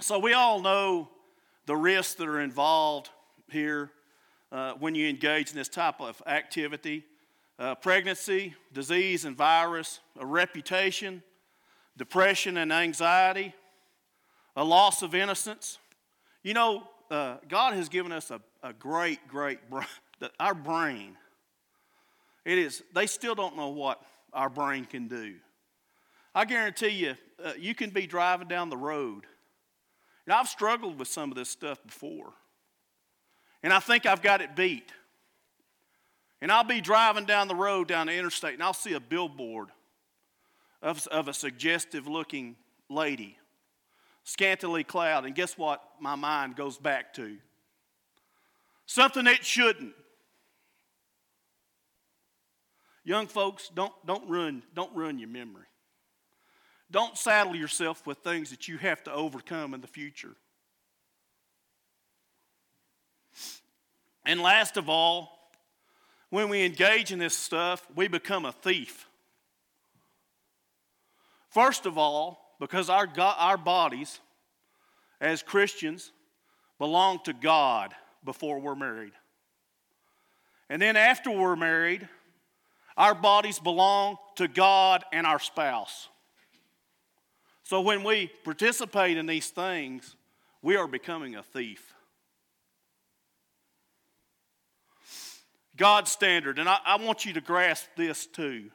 so, 0.00 0.18
we 0.18 0.32
all 0.32 0.60
know 0.60 1.08
the 1.66 1.76
risks 1.76 2.14
that 2.14 2.28
are 2.28 2.40
involved 2.40 3.10
here 3.50 3.90
uh, 4.50 4.74
when 4.78 4.94
you 4.94 5.08
engage 5.08 5.50
in 5.50 5.56
this 5.56 5.68
type 5.68 6.00
of 6.00 6.22
activity 6.26 7.04
uh, 7.58 7.74
pregnancy, 7.76 8.54
disease 8.72 9.24
and 9.24 9.36
virus, 9.36 10.00
a 10.18 10.26
reputation, 10.26 11.22
depression 11.96 12.56
and 12.56 12.72
anxiety, 12.72 13.54
a 14.56 14.64
loss 14.64 15.02
of 15.02 15.14
innocence. 15.14 15.78
You 16.42 16.54
know, 16.54 16.88
uh, 17.10 17.36
God 17.48 17.74
has 17.74 17.88
given 17.88 18.10
us 18.10 18.30
a, 18.30 18.40
a 18.62 18.72
great, 18.72 19.28
great, 19.28 19.60
our 20.40 20.54
brain. 20.54 21.16
It 22.44 22.58
is, 22.58 22.82
they 22.94 23.06
still 23.06 23.34
don't 23.34 23.56
know 23.56 23.68
what 23.68 24.02
our 24.32 24.48
brain 24.48 24.84
can 24.84 25.06
do. 25.06 25.34
I 26.34 26.44
guarantee 26.44 26.88
you, 26.88 27.14
uh, 27.44 27.52
you 27.58 27.74
can 27.74 27.90
be 27.90 28.06
driving 28.06 28.48
down 28.48 28.70
the 28.70 28.76
road. 28.76 29.26
And 30.26 30.32
I've 30.32 30.48
struggled 30.48 30.98
with 30.98 31.08
some 31.08 31.30
of 31.30 31.36
this 31.36 31.48
stuff 31.48 31.78
before. 31.84 32.32
And 33.62 33.72
I 33.72 33.80
think 33.80 34.06
I've 34.06 34.22
got 34.22 34.40
it 34.40 34.56
beat. 34.56 34.92
And 36.40 36.50
I'll 36.50 36.64
be 36.64 36.80
driving 36.80 37.24
down 37.24 37.48
the 37.48 37.54
road 37.54 37.88
down 37.88 38.08
the 38.08 38.14
interstate 38.14 38.54
and 38.54 38.62
I'll 38.62 38.72
see 38.72 38.94
a 38.94 39.00
billboard 39.00 39.68
of, 40.82 41.06
of 41.08 41.28
a 41.28 41.32
suggestive 41.32 42.08
looking 42.08 42.56
lady, 42.88 43.38
scantily 44.24 44.82
clad. 44.82 45.24
And 45.24 45.34
guess 45.34 45.56
what 45.56 45.82
my 46.00 46.16
mind 46.16 46.56
goes 46.56 46.78
back 46.78 47.14
to? 47.14 47.36
Something 48.86 49.26
it 49.28 49.44
shouldn't. 49.44 49.94
Young 53.04 53.26
folks, 53.26 53.70
don't, 53.74 53.92
don't, 54.04 54.28
ruin, 54.28 54.62
don't 54.74 54.94
ruin 54.94 55.18
your 55.18 55.28
memory. 55.28 55.66
Don't 56.92 57.16
saddle 57.16 57.56
yourself 57.56 58.06
with 58.06 58.18
things 58.18 58.50
that 58.50 58.68
you 58.68 58.76
have 58.76 59.02
to 59.04 59.12
overcome 59.12 59.72
in 59.72 59.80
the 59.80 59.86
future. 59.88 60.36
And 64.24 64.40
last 64.40 64.76
of 64.76 64.88
all, 64.88 65.50
when 66.28 66.48
we 66.48 66.64
engage 66.64 67.10
in 67.10 67.18
this 67.18 67.36
stuff, 67.36 67.86
we 67.96 68.08
become 68.08 68.44
a 68.44 68.52
thief. 68.52 69.06
First 71.48 71.86
of 71.86 71.98
all, 71.98 72.54
because 72.60 72.88
our, 72.88 73.06
God, 73.06 73.36
our 73.38 73.56
bodies 73.56 74.20
as 75.20 75.42
Christians 75.42 76.12
belong 76.78 77.20
to 77.24 77.32
God 77.32 77.94
before 78.24 78.60
we're 78.60 78.74
married. 78.74 79.12
And 80.68 80.80
then 80.80 80.96
after 80.96 81.30
we're 81.30 81.56
married, 81.56 82.08
our 82.96 83.14
bodies 83.14 83.58
belong 83.58 84.16
to 84.36 84.46
God 84.46 85.04
and 85.12 85.26
our 85.26 85.38
spouse. 85.38 86.08
So 87.64 87.80
when 87.80 88.02
we 88.02 88.30
participate 88.44 89.16
in 89.16 89.26
these 89.26 89.48
things, 89.48 90.16
we 90.62 90.76
are 90.76 90.86
becoming 90.86 91.36
a 91.36 91.42
thief. 91.42 91.92
God's 95.76 96.10
standard, 96.10 96.58
and 96.58 96.68
I, 96.68 96.78
I, 96.84 96.96
want 96.96 97.24
you 97.24 97.32
to 97.32 97.40
grasp 97.40 97.86
this 97.96 98.26
too. 98.26 98.70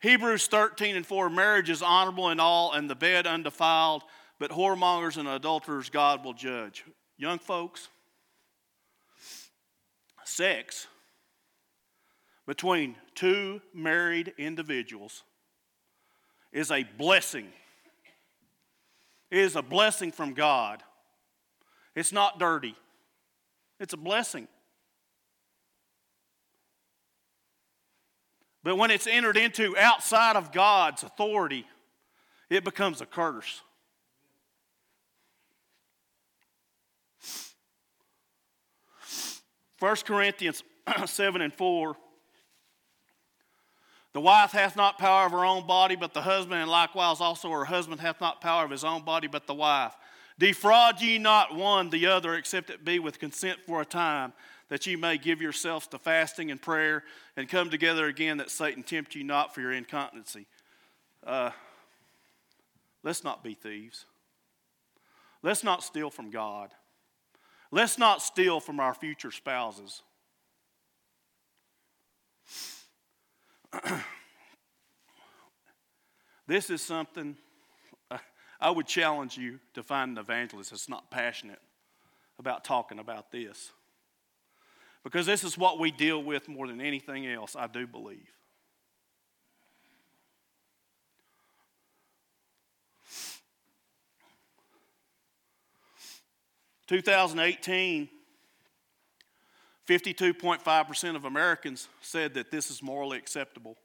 Hebrews 0.00 0.46
13 0.46 0.96
and 0.96 1.06
4 1.06 1.28
marriage 1.30 1.68
is 1.68 1.82
honorable 1.82 2.30
in 2.30 2.40
all, 2.40 2.72
and 2.72 2.88
the 2.88 2.94
bed 2.94 3.26
undefiled, 3.26 4.02
but 4.38 4.50
whoremongers 4.50 5.18
and 5.18 5.28
adulterers 5.28 5.90
God 5.90 6.24
will 6.24 6.32
judge. 6.32 6.84
Young 7.18 7.38
folks, 7.38 7.88
sex 10.24 10.86
between 12.46 12.96
two 13.14 13.60
married 13.74 14.32
individuals 14.38 15.22
is 16.52 16.70
a 16.70 16.84
blessing. 16.98 17.48
It 19.30 19.38
is 19.38 19.56
a 19.56 19.62
blessing 19.62 20.12
from 20.12 20.34
God. 20.34 20.82
It's 21.94 22.12
not 22.12 22.38
dirty, 22.38 22.76
it's 23.80 23.92
a 23.92 23.98
blessing. 23.98 24.48
But 28.64 28.76
when 28.76 28.92
it's 28.92 29.08
entered 29.08 29.36
into 29.36 29.76
outside 29.76 30.36
of 30.36 30.52
God's 30.52 31.02
authority, 31.02 31.66
it 32.48 32.62
becomes 32.62 33.00
a 33.00 33.06
curse. 33.06 33.60
First 39.78 40.06
Corinthians 40.06 40.62
7 41.06 41.40
and 41.40 41.52
4 41.52 41.96
the 44.12 44.20
wife 44.20 44.52
hath 44.52 44.76
not 44.76 44.98
power 44.98 45.26
of 45.26 45.32
her 45.32 45.44
own 45.44 45.66
body, 45.66 45.96
but 45.96 46.12
the 46.12 46.22
husband, 46.22 46.60
and 46.60 46.70
likewise 46.70 47.20
also 47.20 47.50
her 47.50 47.64
husband 47.64 48.00
hath 48.00 48.20
not 48.20 48.40
power 48.40 48.64
of 48.64 48.70
his 48.70 48.84
own 48.84 49.02
body, 49.02 49.26
but 49.26 49.46
the 49.46 49.54
wife. 49.54 49.94
Defraud 50.38 51.00
ye 51.00 51.18
not 51.18 51.54
one 51.54 51.90
the 51.90 52.06
other, 52.06 52.34
except 52.34 52.70
it 52.70 52.84
be 52.84 52.98
with 52.98 53.18
consent 53.18 53.58
for 53.66 53.80
a 53.80 53.86
time, 53.86 54.32
that 54.68 54.86
ye 54.86 54.96
may 54.96 55.16
give 55.16 55.40
yourselves 55.40 55.86
to 55.88 55.98
fasting 55.98 56.50
and 56.50 56.60
prayer, 56.60 57.04
and 57.36 57.48
come 57.48 57.70
together 57.70 58.06
again, 58.06 58.36
that 58.38 58.50
Satan 58.50 58.82
tempt 58.82 59.14
you 59.14 59.24
not 59.24 59.54
for 59.54 59.60
your 59.60 59.72
incontinency. 59.72 60.46
Uh, 61.26 61.50
let's 63.02 63.24
not 63.24 63.42
be 63.42 63.54
thieves. 63.54 64.04
Let's 65.42 65.64
not 65.64 65.82
steal 65.82 66.10
from 66.10 66.30
God. 66.30 66.70
Let's 67.70 67.98
not 67.98 68.20
steal 68.20 68.60
from 68.60 68.78
our 68.78 68.94
future 68.94 69.30
spouses. 69.30 70.02
this 76.46 76.70
is 76.70 76.82
something 76.82 77.36
uh, 78.10 78.18
I 78.60 78.70
would 78.70 78.86
challenge 78.86 79.36
you 79.36 79.58
to 79.74 79.82
find 79.82 80.12
an 80.12 80.18
evangelist 80.18 80.70
that's 80.70 80.88
not 80.88 81.10
passionate 81.10 81.60
about 82.38 82.64
talking 82.64 82.98
about 82.98 83.30
this. 83.30 83.70
Because 85.04 85.26
this 85.26 85.42
is 85.42 85.58
what 85.58 85.78
we 85.80 85.90
deal 85.90 86.22
with 86.22 86.48
more 86.48 86.68
than 86.68 86.80
anything 86.80 87.26
else, 87.26 87.56
I 87.56 87.66
do 87.66 87.86
believe. 87.86 88.28
Two 96.86 97.00
thousand 97.00 97.38
eighteen 97.38 98.08
52.5% 99.88 101.16
of 101.16 101.24
Americans 101.24 101.88
said 102.00 102.34
that 102.34 102.50
this 102.50 102.70
is 102.70 102.82
morally 102.82 103.18
acceptable, 103.18 103.76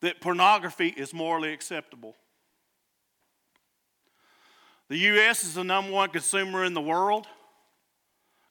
that 0.00 0.20
pornography 0.20 0.88
is 0.88 1.14
morally 1.14 1.52
acceptable. 1.52 2.14
The 4.88 4.98
U.S. 4.98 5.44
is 5.44 5.54
the 5.54 5.64
number 5.64 5.92
one 5.92 6.08
consumer 6.10 6.64
in 6.64 6.72
the 6.72 6.80
world 6.80 7.26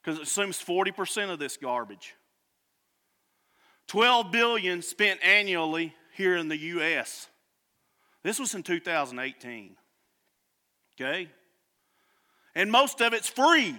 because 0.01 0.17
it 0.17 0.21
consumes 0.21 0.57
40% 0.63 1.31
of 1.31 1.39
this 1.39 1.57
garbage. 1.57 2.13
12 3.87 4.31
billion 4.31 4.81
spent 4.81 5.19
annually 5.23 5.95
here 6.15 6.35
in 6.35 6.47
the 6.47 6.57
U.S. 6.57 7.27
This 8.23 8.39
was 8.39 8.53
in 8.53 8.63
2018. 8.63 9.75
Okay? 10.99 11.29
And 12.55 12.71
most 12.71 13.01
of 13.01 13.13
it's 13.13 13.29
free. 13.29 13.75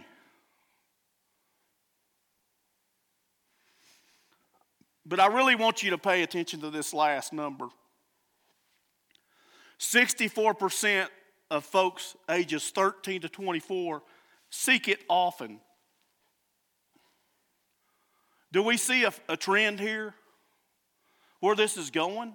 But 5.09 5.21
I 5.21 5.27
really 5.29 5.55
want 5.55 5.83
you 5.83 5.89
to 5.91 5.99
pay 5.99 6.23
attention 6.23 6.61
to 6.61 6.69
this 6.69 6.93
last 6.93 7.33
number 7.33 7.69
64% 9.81 11.07
of 11.51 11.65
folks 11.65 12.15
ages 12.29 12.69
13 12.71 13.23
to 13.23 13.29
24 13.29 14.03
seek 14.51 14.89
it 14.89 15.01
often. 15.09 15.61
Do 18.53 18.63
we 18.63 18.77
see 18.77 19.05
a, 19.05 19.13
a 19.31 19.37
trend 19.37 19.81
here 19.81 20.15
where 21.41 21.57
this 21.57 21.79
is 21.79 21.91
going? 21.91 22.35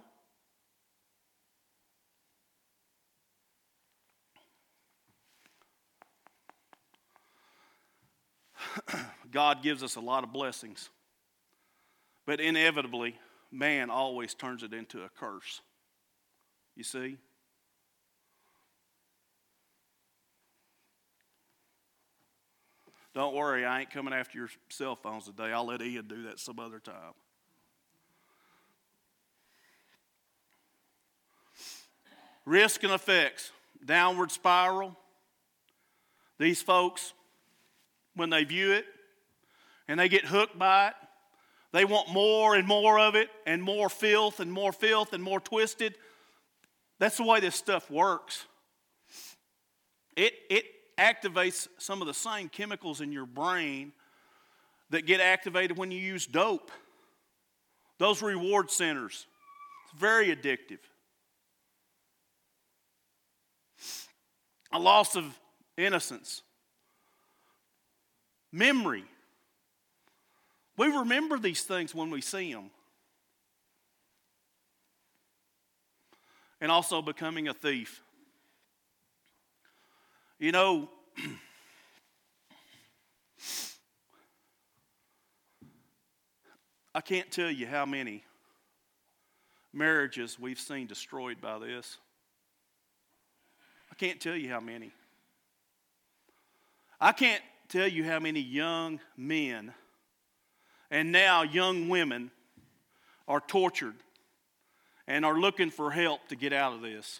God 9.31 9.61
gives 9.61 9.83
us 9.83 9.95
a 9.95 9.99
lot 9.99 10.23
of 10.23 10.33
blessings. 10.33 10.89
But 12.25 12.39
inevitably, 12.39 13.15
man 13.51 13.89
always 13.89 14.33
turns 14.33 14.63
it 14.63 14.73
into 14.73 15.03
a 15.03 15.09
curse. 15.09 15.61
You 16.75 16.83
see? 16.83 17.17
Don't 23.13 23.35
worry, 23.35 23.63
I 23.63 23.81
ain't 23.81 23.91
coming 23.91 24.13
after 24.13 24.39
your 24.39 24.49
cell 24.69 24.95
phones 24.95 25.25
today. 25.25 25.51
I'll 25.51 25.67
let 25.67 25.81
Ian 25.81 26.07
do 26.07 26.23
that 26.23 26.39
some 26.39 26.59
other 26.59 26.79
time. 26.79 27.13
Risk 32.45 32.83
and 32.83 32.91
effects, 32.91 33.51
downward 33.85 34.31
spiral. 34.31 34.97
These 36.39 36.61
folks, 36.61 37.13
when 38.15 38.31
they 38.31 38.43
view 38.43 38.71
it 38.71 38.85
and 39.87 39.99
they 39.99 40.09
get 40.09 40.25
hooked 40.25 40.57
by 40.57 40.87
it, 40.87 40.93
they 41.73 41.85
want 41.85 42.09
more 42.09 42.55
and 42.55 42.67
more 42.67 42.99
of 42.99 43.15
it, 43.15 43.29
and 43.45 43.61
more 43.61 43.89
filth 43.89 44.39
and 44.39 44.51
more 44.51 44.71
filth 44.71 45.11
and 45.11 45.21
more 45.21 45.39
twisted. 45.39 45.95
That's 46.99 47.17
the 47.17 47.23
way 47.23 47.39
this 47.39 47.55
stuff 47.55 47.89
works. 47.91 48.45
It, 50.15 50.33
it 50.49 50.65
activates 50.99 51.67
some 51.79 52.01
of 52.01 52.07
the 52.07 52.13
same 52.13 52.47
chemicals 52.47 53.01
in 53.01 53.11
your 53.11 53.25
brain 53.25 53.91
that 54.91 55.07
get 55.07 55.19
activated 55.19 55.75
when 55.75 55.89
you 55.89 55.99
use 55.99 56.27
dope. 56.27 56.71
Those 57.97 58.21
reward 58.21 58.69
centers. 58.69 59.25
It's 59.85 59.99
very 59.99 60.27
addictive. 60.27 60.79
A 64.71 64.77
loss 64.79 65.15
of 65.15 65.25
innocence. 65.75 66.43
Memory. 68.51 69.05
We 70.77 70.87
remember 70.87 71.37
these 71.37 71.61
things 71.61 71.93
when 71.93 72.09
we 72.09 72.21
see 72.21 72.51
them. 72.53 72.71
And 76.59 76.71
also 76.71 77.01
becoming 77.01 77.47
a 77.47 77.53
thief. 77.53 78.01
You 80.39 80.51
know, 80.51 80.89
I 86.95 87.01
can't 87.01 87.29
tell 87.31 87.51
you 87.51 87.67
how 87.67 87.85
many 87.85 88.23
marriages 89.73 90.39
we've 90.39 90.59
seen 90.59 90.87
destroyed 90.87 91.41
by 91.41 91.59
this. 91.59 91.97
I 93.91 93.95
can't 93.95 94.19
tell 94.19 94.35
you 94.35 94.49
how 94.49 94.59
many. 94.59 94.91
I 96.99 97.11
can't 97.11 97.43
tell 97.67 97.87
you 97.87 98.03
how 98.03 98.19
many 98.19 98.39
young 98.39 98.99
men 99.17 99.73
and 100.93 101.11
now 101.11 101.41
young 101.41 101.89
women 101.89 102.29
are 103.27 103.41
tortured 103.41 103.95
and 105.07 105.25
are 105.25 105.39
looking 105.39 105.71
for 105.71 105.89
help 105.89 106.27
to 106.27 106.35
get 106.35 106.53
out 106.53 106.71
of 106.71 106.81
this. 106.83 107.19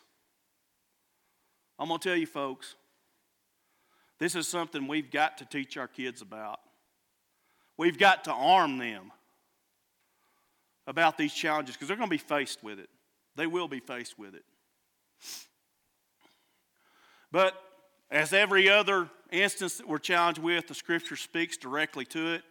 I'm 1.80 1.88
going 1.88 2.00
to 2.00 2.08
tell 2.08 2.16
you, 2.16 2.28
folks, 2.28 2.76
this 4.20 4.36
is 4.36 4.48
something 4.48 4.88
we've 4.88 5.10
got 5.10 5.40
to 5.40 5.46
teach 5.46 5.76
our 5.76 5.88
kids 5.88 6.22
about. 6.22 6.60
We've 7.76 7.98
got 7.98 8.26
to 8.26 8.32
arm 8.32 8.78
them 8.78 9.12
about 10.86 11.18
these 11.18 11.34
challenges 11.34 11.76
because 11.76 11.88
they're 11.88 11.98
going 11.98 12.10
to 12.10 12.16
be 12.16 12.18
faced 12.20 12.64
with 12.64 12.78
it. 12.78 12.90
They 13.36 13.48
will 13.48 13.68
be 13.68 13.80
faced 13.80 14.20
with 14.20 14.36
it. 14.36 14.44
But 17.32 17.56
as 18.12 18.34
every 18.34 18.70
other 18.70 19.10
instance 19.32 19.78
that 19.78 19.88
we're 19.88 19.98
challenged 19.98 20.40
with, 20.40 20.68
the 20.68 20.76
scripture 20.76 21.16
speaks 21.16 21.58
directly 21.58 22.06
to 22.06 22.34
it. 22.34 22.44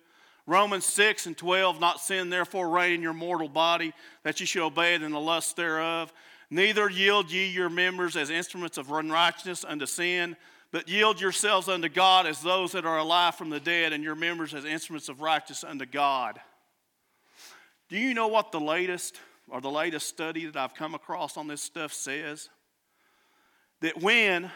Romans 0.47 0.85
6 0.87 1.27
and 1.27 1.37
12, 1.37 1.81
not 1.81 2.01
sin 2.01 2.31
therefore 2.31 2.69
reign 2.69 2.95
in 2.95 3.03
your 3.03 3.13
mortal 3.13 3.49
body, 3.49 3.93
that 4.25 4.41
you 4.41 4.47
should 4.47 4.67
obey 4.67 4.95
it 4.95 5.03
in 5.03 5.13
the 5.13 5.21
lust 5.21 5.57
thereof. 5.57 6.13
Neither 6.51 6.91
yield 6.91 7.31
ye 7.31 7.47
your 7.47 7.71
members 7.71 8.17
as 8.17 8.29
instruments 8.29 8.77
of 8.77 8.91
unrighteousness 8.91 9.65
unto 9.65 9.87
sin, 9.87 10.37
but 10.73 10.89
yield 10.89 11.21
yourselves 11.21 11.69
unto 11.69 11.89
God 11.89 12.27
as 12.27 12.43
those 12.43 12.73
that 12.73 12.85
are 12.85 12.99
alive 12.99 13.37
from 13.37 13.51
the 13.51 13.61
dead, 13.61 13.93
and 13.93 14.03
your 14.03 14.15
members 14.15 14.53
as 14.53 14.65
instruments 14.65 15.09
of 15.09 15.21
righteousness 15.21 15.71
unto 15.71 15.87
God. 15.87 16.41
Do 17.89 17.99
you 17.99 18.15
know 18.15 18.29
what 18.29 18.53
the 18.53 18.61
latest 18.61 19.21
or 19.49 19.61
the 19.61 19.71
latest 19.71 20.09
study 20.09 20.47
that 20.47 20.57
I've 20.57 20.75
come 20.75 20.95
across 20.95 21.37
on 21.37 21.47
this 21.47 21.63
stuff 21.63 21.93
says? 21.93 22.49
That 23.81 24.01
when 24.01 24.51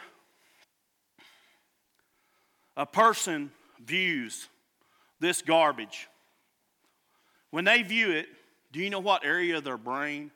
a 2.76 2.86
person 2.86 3.50
views 3.84 4.48
this 5.20 5.42
garbage, 5.42 6.08
when 7.50 7.64
they 7.64 7.82
view 7.82 8.10
it, 8.10 8.26
do 8.72 8.80
you 8.80 8.90
know 8.90 9.00
what 9.00 9.24
area 9.24 9.56
of 9.56 9.64
their 9.64 9.78
brain 9.78 10.30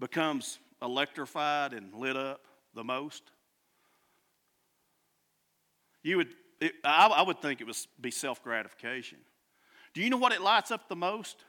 becomes 0.00 0.58
electrified 0.82 1.72
and 1.72 1.94
lit 1.94 2.16
up 2.16 2.44
the 2.74 2.84
most? 2.84 3.22
You 6.02 6.18
would, 6.18 6.28
it, 6.60 6.72
I, 6.84 7.06
I 7.06 7.22
would 7.22 7.40
think 7.40 7.60
it 7.60 7.66
would 7.66 7.76
be 8.00 8.10
self 8.10 8.42
gratification. 8.42 9.18
Do 9.94 10.02
you 10.02 10.10
know 10.10 10.16
what 10.16 10.32
it 10.32 10.40
lights 10.40 10.70
up 10.70 10.88
the 10.88 10.96
most? 10.96 11.44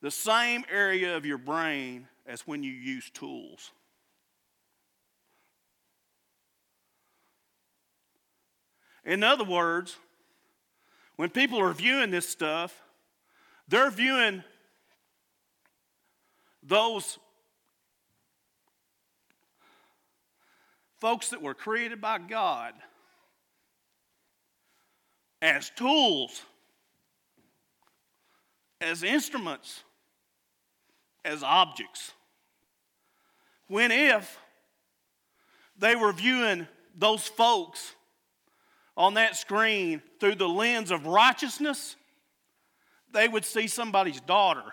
The 0.00 0.10
same 0.10 0.64
area 0.70 1.16
of 1.16 1.24
your 1.24 1.38
brain 1.38 2.08
as 2.26 2.40
when 2.46 2.62
you 2.62 2.72
use 2.72 3.10
tools. 3.10 3.70
In 9.04 9.22
other 9.22 9.44
words, 9.44 9.96
when 11.16 11.30
people 11.30 11.60
are 11.60 11.72
viewing 11.72 12.10
this 12.10 12.28
stuff, 12.28 12.78
they're 13.68 13.90
viewing 13.90 14.42
those 16.62 17.18
folks 21.00 21.30
that 21.30 21.42
were 21.42 21.54
created 21.54 22.00
by 22.00 22.18
God 22.18 22.74
as 25.40 25.70
tools, 25.70 26.42
as 28.80 29.02
instruments, 29.02 29.82
as 31.24 31.42
objects. 31.42 32.12
When 33.66 33.90
if 33.90 34.38
they 35.76 35.96
were 35.96 36.12
viewing 36.12 36.68
those 36.96 37.26
folks 37.26 37.94
on 38.96 39.14
that 39.14 39.36
screen 39.36 40.02
through 40.20 40.34
the 40.34 40.48
lens 40.48 40.90
of 40.90 41.06
righteousness, 41.06 41.96
they 43.12 43.28
would 43.28 43.44
see 43.44 43.66
somebody's 43.66 44.20
daughter 44.20 44.64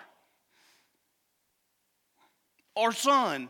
or 2.75 2.91
son 2.91 3.49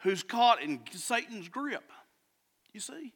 who's 0.00 0.22
caught 0.22 0.62
in 0.62 0.80
Satan's 0.92 1.48
grip. 1.48 1.90
You 2.72 2.80
see? 2.80 3.12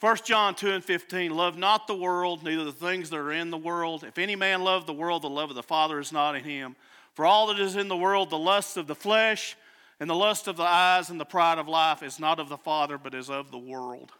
1 0.00 0.16
John 0.24 0.54
2 0.54 0.72
and 0.72 0.84
15, 0.84 1.34
love 1.34 1.56
not 1.56 1.86
the 1.86 1.96
world, 1.96 2.44
neither 2.44 2.64
the 2.64 2.72
things 2.72 3.08
that 3.10 3.16
are 3.16 3.32
in 3.32 3.50
the 3.50 3.56
world. 3.56 4.04
If 4.04 4.18
any 4.18 4.36
man 4.36 4.62
love 4.62 4.86
the 4.86 4.92
world, 4.92 5.22
the 5.22 5.30
love 5.30 5.48
of 5.48 5.56
the 5.56 5.62
Father 5.62 5.98
is 5.98 6.12
not 6.12 6.36
in 6.36 6.44
him. 6.44 6.76
For 7.16 7.24
all 7.24 7.46
that 7.46 7.58
is 7.58 7.76
in 7.76 7.88
the 7.88 7.96
world, 7.96 8.28
the 8.28 8.36
lust 8.36 8.76
of 8.76 8.86
the 8.86 8.94
flesh, 8.94 9.56
and 9.98 10.08
the 10.08 10.14
lust 10.14 10.48
of 10.48 10.58
the 10.58 10.64
eyes, 10.64 11.08
and 11.08 11.18
the 11.18 11.24
pride 11.24 11.56
of 11.56 11.66
life, 11.66 12.02
is 12.02 12.20
not 12.20 12.38
of 12.38 12.50
the 12.50 12.58
Father, 12.58 12.98
but 12.98 13.14
is 13.14 13.30
of 13.30 13.50
the 13.50 13.58
world. 13.58 14.12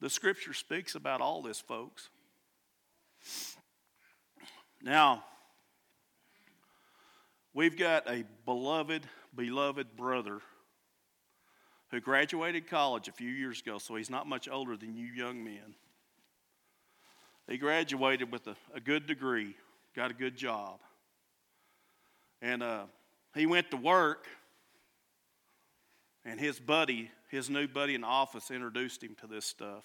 The 0.00 0.08
scripture 0.08 0.52
speaks 0.52 0.94
about 0.94 1.20
all 1.20 1.42
this, 1.42 1.58
folks. 1.58 2.10
Now, 4.80 5.24
we've 7.52 7.76
got 7.76 8.08
a 8.08 8.22
beloved, 8.44 9.02
beloved 9.34 9.96
brother 9.96 10.38
who 11.90 12.00
graduated 12.00 12.68
college 12.68 13.08
a 13.08 13.12
few 13.12 13.30
years 13.30 13.60
ago, 13.60 13.78
so 13.78 13.96
he's 13.96 14.10
not 14.10 14.28
much 14.28 14.48
older 14.48 14.76
than 14.76 14.94
you 14.96 15.06
young 15.06 15.42
men. 15.42 15.74
He 17.48 17.58
graduated 17.58 18.30
with 18.30 18.46
a, 18.46 18.54
a 18.72 18.78
good 18.78 19.08
degree, 19.08 19.56
got 19.96 20.12
a 20.12 20.14
good 20.14 20.36
job. 20.36 20.78
And 22.40 22.62
uh, 22.62 22.84
he 23.34 23.46
went 23.46 23.70
to 23.70 23.76
work, 23.76 24.26
and 26.24 26.38
his 26.38 26.60
buddy, 26.60 27.10
his 27.30 27.50
new 27.50 27.66
buddy 27.66 27.94
in 27.94 28.04
office, 28.04 28.50
introduced 28.50 29.02
him 29.02 29.16
to 29.20 29.26
this 29.26 29.44
stuff. 29.44 29.84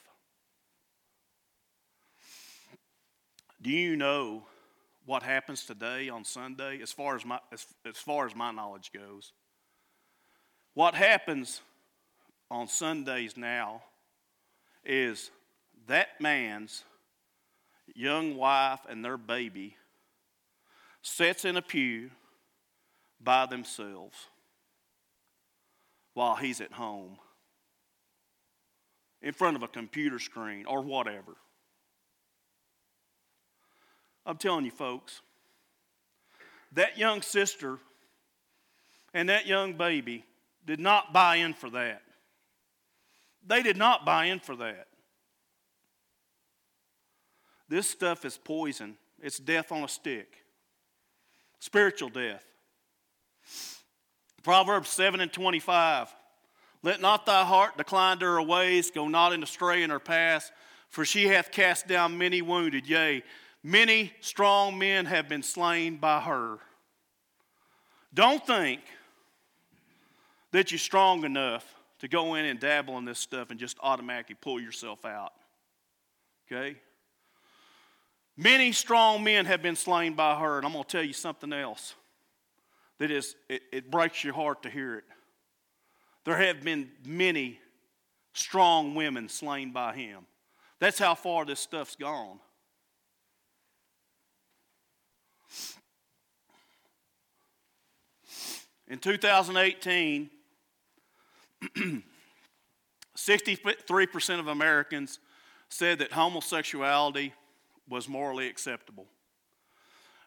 Do 3.62 3.72
you 3.72 3.96
know 3.96 4.44
what 5.06 5.24
happens 5.24 5.66
today 5.66 6.10
on 6.10 6.26
Sunday 6.26 6.82
as 6.82 6.92
far 6.92 7.16
as 7.16 7.26
my, 7.26 7.40
as, 7.52 7.66
as 7.86 7.98
far 7.98 8.26
as 8.26 8.36
my 8.36 8.52
knowledge 8.52 8.92
goes? 8.94 9.32
What 10.74 10.96
happens 10.96 11.62
on 12.52 12.68
Sundays 12.68 13.38
now 13.38 13.84
is 14.84 15.32
that 15.88 16.20
man's 16.20 16.84
young 17.96 18.36
wife 18.36 18.82
and 18.90 19.04
their 19.04 19.18
baby 19.18 19.78
sits 21.02 21.46
in 21.46 21.58
a 21.58 21.62
pew 21.62 22.10
by 23.24 23.46
themselves. 23.46 24.28
while 26.14 26.36
he's 26.36 26.62
at 26.62 26.72
home 26.74 27.18
in 29.22 29.34
front 29.34 29.56
of 29.56 29.64
a 29.64 29.68
computer 29.68 30.20
screen 30.20 30.66
or 30.66 30.82
whatever. 30.82 31.36
I'm 34.26 34.38
telling 34.38 34.66
you, 34.66 34.72
folks, 34.72 35.22
that 36.74 36.98
young 36.98 37.22
sister 37.22 37.80
and 39.14 39.30
that 39.30 39.48
young 39.48 39.74
baby 39.74 40.24
did 40.66 40.80
not 40.80 41.14
buy 41.14 41.38
in 41.38 41.54
for 41.54 41.70
that. 41.72 42.02
They 43.46 43.62
did 43.62 43.78
not 43.78 44.06
buy 44.06 44.26
in 44.26 44.40
for 44.40 44.56
that. 44.58 44.88
This 47.68 47.90
stuff 47.90 48.24
is 48.24 48.38
poison, 48.38 48.96
it's 49.22 49.40
death 49.40 49.72
on 49.72 49.84
a 49.84 49.88
stick, 49.88 50.46
spiritual 51.60 52.10
death. 52.10 52.44
Proverbs 54.44 54.90
7 54.90 55.22
and 55.22 55.32
25. 55.32 56.14
Let 56.84 57.00
not 57.00 57.26
thy 57.26 57.46
heart 57.46 57.78
decline 57.78 58.20
to 58.20 58.26
her 58.26 58.42
ways, 58.42 58.92
go 58.92 59.08
not 59.08 59.32
in 59.32 59.42
astray 59.42 59.84
in 59.84 59.90
her 59.90 60.00
paths, 60.00 60.52
for 60.90 61.06
she 61.06 61.28
hath 61.28 61.52
cast 61.52 61.88
down 61.88 62.18
many 62.18 62.42
wounded, 62.42 62.88
yea, 62.88 63.24
many 63.64 64.12
strong 64.20 64.78
men 64.78 65.06
have 65.06 65.30
been 65.30 65.44
slain 65.44 65.96
by 65.96 66.20
her. 66.20 66.60
Don't 68.14 68.46
think 68.46 68.82
that 70.52 70.72
you're 70.72 70.78
strong 70.78 71.24
enough 71.24 71.66
to 72.00 72.10
go 72.10 72.36
in 72.36 72.46
and 72.46 72.60
dabble 72.60 72.98
in 72.98 73.06
this 73.06 73.18
stuff 73.18 73.50
and 73.50 73.60
just 73.60 73.78
automatically 73.82 74.36
pull 74.40 74.60
yourself 74.60 75.06
out. 75.06 75.32
Okay? 76.52 76.76
Many 78.36 78.74
strong 78.74 79.24
men 79.24 79.46
have 79.46 79.62
been 79.62 79.78
slain 79.78 80.14
by 80.14 80.36
her, 80.36 80.58
and 80.58 80.66
I'm 80.66 80.74
going 80.74 80.84
to 80.84 80.90
tell 80.90 81.04
you 81.04 81.14
something 81.14 81.54
else 81.54 81.96
that 83.04 83.12
is, 83.12 83.36
it, 83.50 83.64
it 83.74 83.92
breaks 83.92 84.24
your 84.24 84.34
heart 84.34 84.64
to 84.64 84.70
hear 84.70 84.96
it. 84.96 85.04
There 86.24 86.38
have 86.38 86.64
been 86.64 86.90
many 87.06 87.60
strong 88.32 88.96
women 88.96 89.28
slain 89.28 89.74
by 89.74 89.94
him. 89.94 90.26
That's 90.80 91.00
how 91.00 91.14
far 91.14 91.44
this 91.44 91.60
stuff's 91.60 91.98
gone. 91.98 92.40
In 98.88 99.00
2018, 99.00 100.30
63% 103.18 104.40
of 104.40 104.48
Americans 104.48 105.20
said 105.68 106.00
that 106.00 106.14
homosexuality 106.14 107.34
was 107.90 108.08
morally 108.08 108.48
acceptable. 108.48 109.08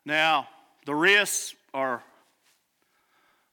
Now, 0.04 0.46
the 0.84 0.94
risks 0.94 1.54
are 1.72 2.02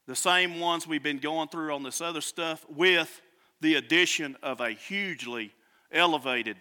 the 0.08 0.16
same 0.16 0.60
ones 0.60 0.86
we've 0.86 1.04
been 1.04 1.20
going 1.20 1.48
through 1.48 1.74
on 1.74 1.84
this 1.84 2.02
other 2.02 2.22
stuff 2.22 2.66
with 2.70 3.22
the 3.62 3.76
addition 3.76 4.36
of 4.44 4.60
a 4.60 4.72
hugely 4.72 5.54
elevated 5.92 6.58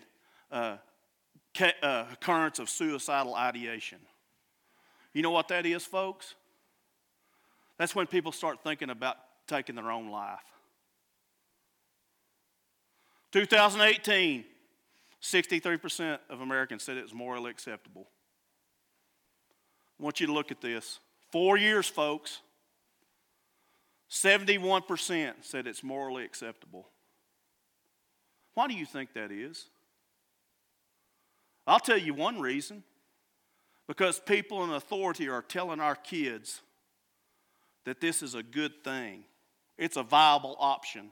uh, 0.50 0.76
ca- 1.57 1.74
uh, 1.83 2.05
occurrence 2.12 2.59
of 2.59 2.70
suicidal 2.70 3.35
ideation. 3.35 3.98
You 5.12 5.22
know 5.22 5.31
what 5.31 5.48
that 5.48 5.66
is, 5.66 5.85
folks? 5.85 6.35
That's 7.78 7.94
when 7.94 8.07
people 8.07 8.33
start 8.33 8.62
thinking 8.62 8.90
about 8.90 9.16
taking 9.46 9.74
their 9.74 9.90
own 9.90 10.09
life. 10.11 10.38
2018, 13.33 14.44
63% 15.20 16.18
of 16.28 16.40
Americans 16.40 16.83
said 16.83 16.96
it 16.96 17.02
was 17.02 17.14
morally 17.14 17.50
acceptable. 17.50 18.07
I 19.98 20.02
want 20.02 20.20
you 20.20 20.26
to 20.26 20.33
look 20.33 20.50
at 20.50 20.61
this. 20.61 21.00
Four 21.31 21.57
years, 21.57 21.87
folks. 21.88 22.40
71% 24.12 25.33
said 25.40 25.66
it's 25.66 25.83
morally 25.83 26.25
acceptable. 26.25 26.87
Why 28.53 28.68
do 28.68 28.75
you 28.75 28.85
think 28.85 29.14
that 29.14 29.33
is? 29.33 29.70
I'll 31.66 31.81
tell 31.81 31.96
you 31.96 32.12
one 32.12 32.38
reason. 32.38 32.85
Because 33.88 34.20
people 34.20 34.62
in 34.64 34.70
authority 34.70 35.29
are 35.29 35.40
telling 35.40 35.81
our 35.81 35.96
kids 35.96 36.61
that 37.85 38.01
this 38.01 38.22
is 38.22 38.35
a 38.35 38.42
good 38.42 38.85
thing, 38.85 39.25
it's 39.77 39.96
a 39.96 40.03
viable 40.03 40.57
option. 40.59 41.11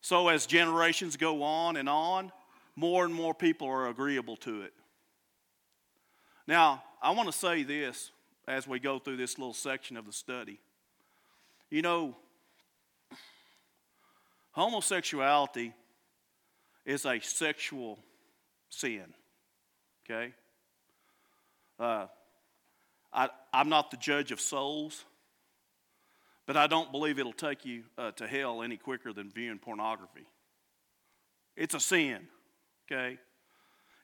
So, 0.00 0.28
as 0.28 0.46
generations 0.46 1.16
go 1.16 1.42
on 1.44 1.76
and 1.76 1.88
on, 1.88 2.32
more 2.74 3.04
and 3.04 3.14
more 3.14 3.34
people 3.34 3.68
are 3.68 3.88
agreeable 3.88 4.36
to 4.38 4.62
it. 4.62 4.72
Now, 6.48 6.82
I 7.00 7.10
want 7.12 7.30
to 7.30 7.38
say 7.38 7.62
this 7.62 8.10
as 8.46 8.66
we 8.66 8.78
go 8.78 8.98
through 8.98 9.16
this 9.16 9.38
little 9.38 9.54
section 9.54 9.96
of 9.96 10.06
the 10.06 10.12
study. 10.12 10.60
You 11.70 11.82
know, 11.82 12.16
homosexuality 14.52 15.72
is 16.84 17.06
a 17.06 17.20
sexual 17.20 17.98
sin, 18.68 19.14
okay? 20.04 20.32
Uh, 21.78 22.06
I, 23.12 23.28
I'm 23.52 23.68
not 23.68 23.90
the 23.90 23.96
judge 23.96 24.32
of 24.32 24.40
souls, 24.40 25.04
but 26.46 26.56
I 26.56 26.66
don't 26.66 26.90
believe 26.90 27.18
it'll 27.18 27.32
take 27.32 27.64
you 27.64 27.84
uh, 27.96 28.10
to 28.12 28.26
hell 28.26 28.62
any 28.62 28.76
quicker 28.76 29.12
than 29.12 29.30
viewing 29.30 29.58
pornography. 29.58 30.26
It's 31.56 31.74
a 31.74 31.80
sin, 31.80 32.26
okay? 32.90 33.18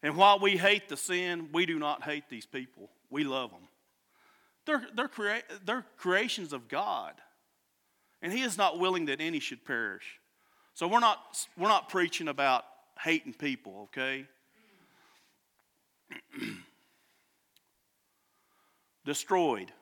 And 0.03 0.16
while 0.16 0.38
we 0.38 0.57
hate 0.57 0.88
the 0.88 0.96
sin, 0.96 1.48
we 1.53 1.66
do 1.66 1.79
not 1.79 2.05
hate 2.05 2.24
these 2.31 2.46
people. 2.46 2.90
We 3.11 3.24
love 3.24 3.51
them. 3.51 3.68
They're, 4.68 4.87
they're, 4.94 5.09
crea- 5.09 5.42
they're 5.64 5.87
creations 5.96 6.52
of 6.52 6.68
God. 6.68 7.14
And 8.20 8.31
He 8.31 8.42
is 8.42 8.59
not 8.59 8.78
willing 8.78 9.07
that 9.07 9.18
any 9.18 9.40
should 9.40 9.64
perish. 9.64 10.20
So 10.74 10.87
we're 10.87 11.00
not, 11.00 11.48
we're 11.57 11.68
not 11.68 11.88
preaching 11.88 12.28
about 12.28 12.66
hating 13.00 13.33
people, 13.33 13.88
okay? 13.88 14.26
Destroyed. 19.07 19.72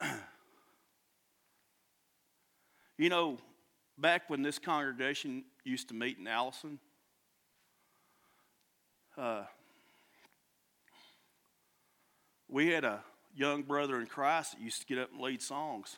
you 2.96 3.10
know, 3.10 3.36
back 3.98 4.30
when 4.30 4.40
this 4.40 4.58
congregation 4.58 5.44
used 5.64 5.88
to 5.88 5.94
meet 5.94 6.16
in 6.16 6.26
Allison, 6.26 6.78
uh, 9.18 9.42
we 12.48 12.68
had 12.68 12.84
a 12.84 13.02
young 13.34 13.62
brother 13.62 14.00
in 14.00 14.06
Christ 14.06 14.52
that 14.52 14.60
used 14.60 14.80
to 14.80 14.86
get 14.86 14.98
up 14.98 15.10
and 15.12 15.20
lead 15.20 15.42
songs. 15.42 15.96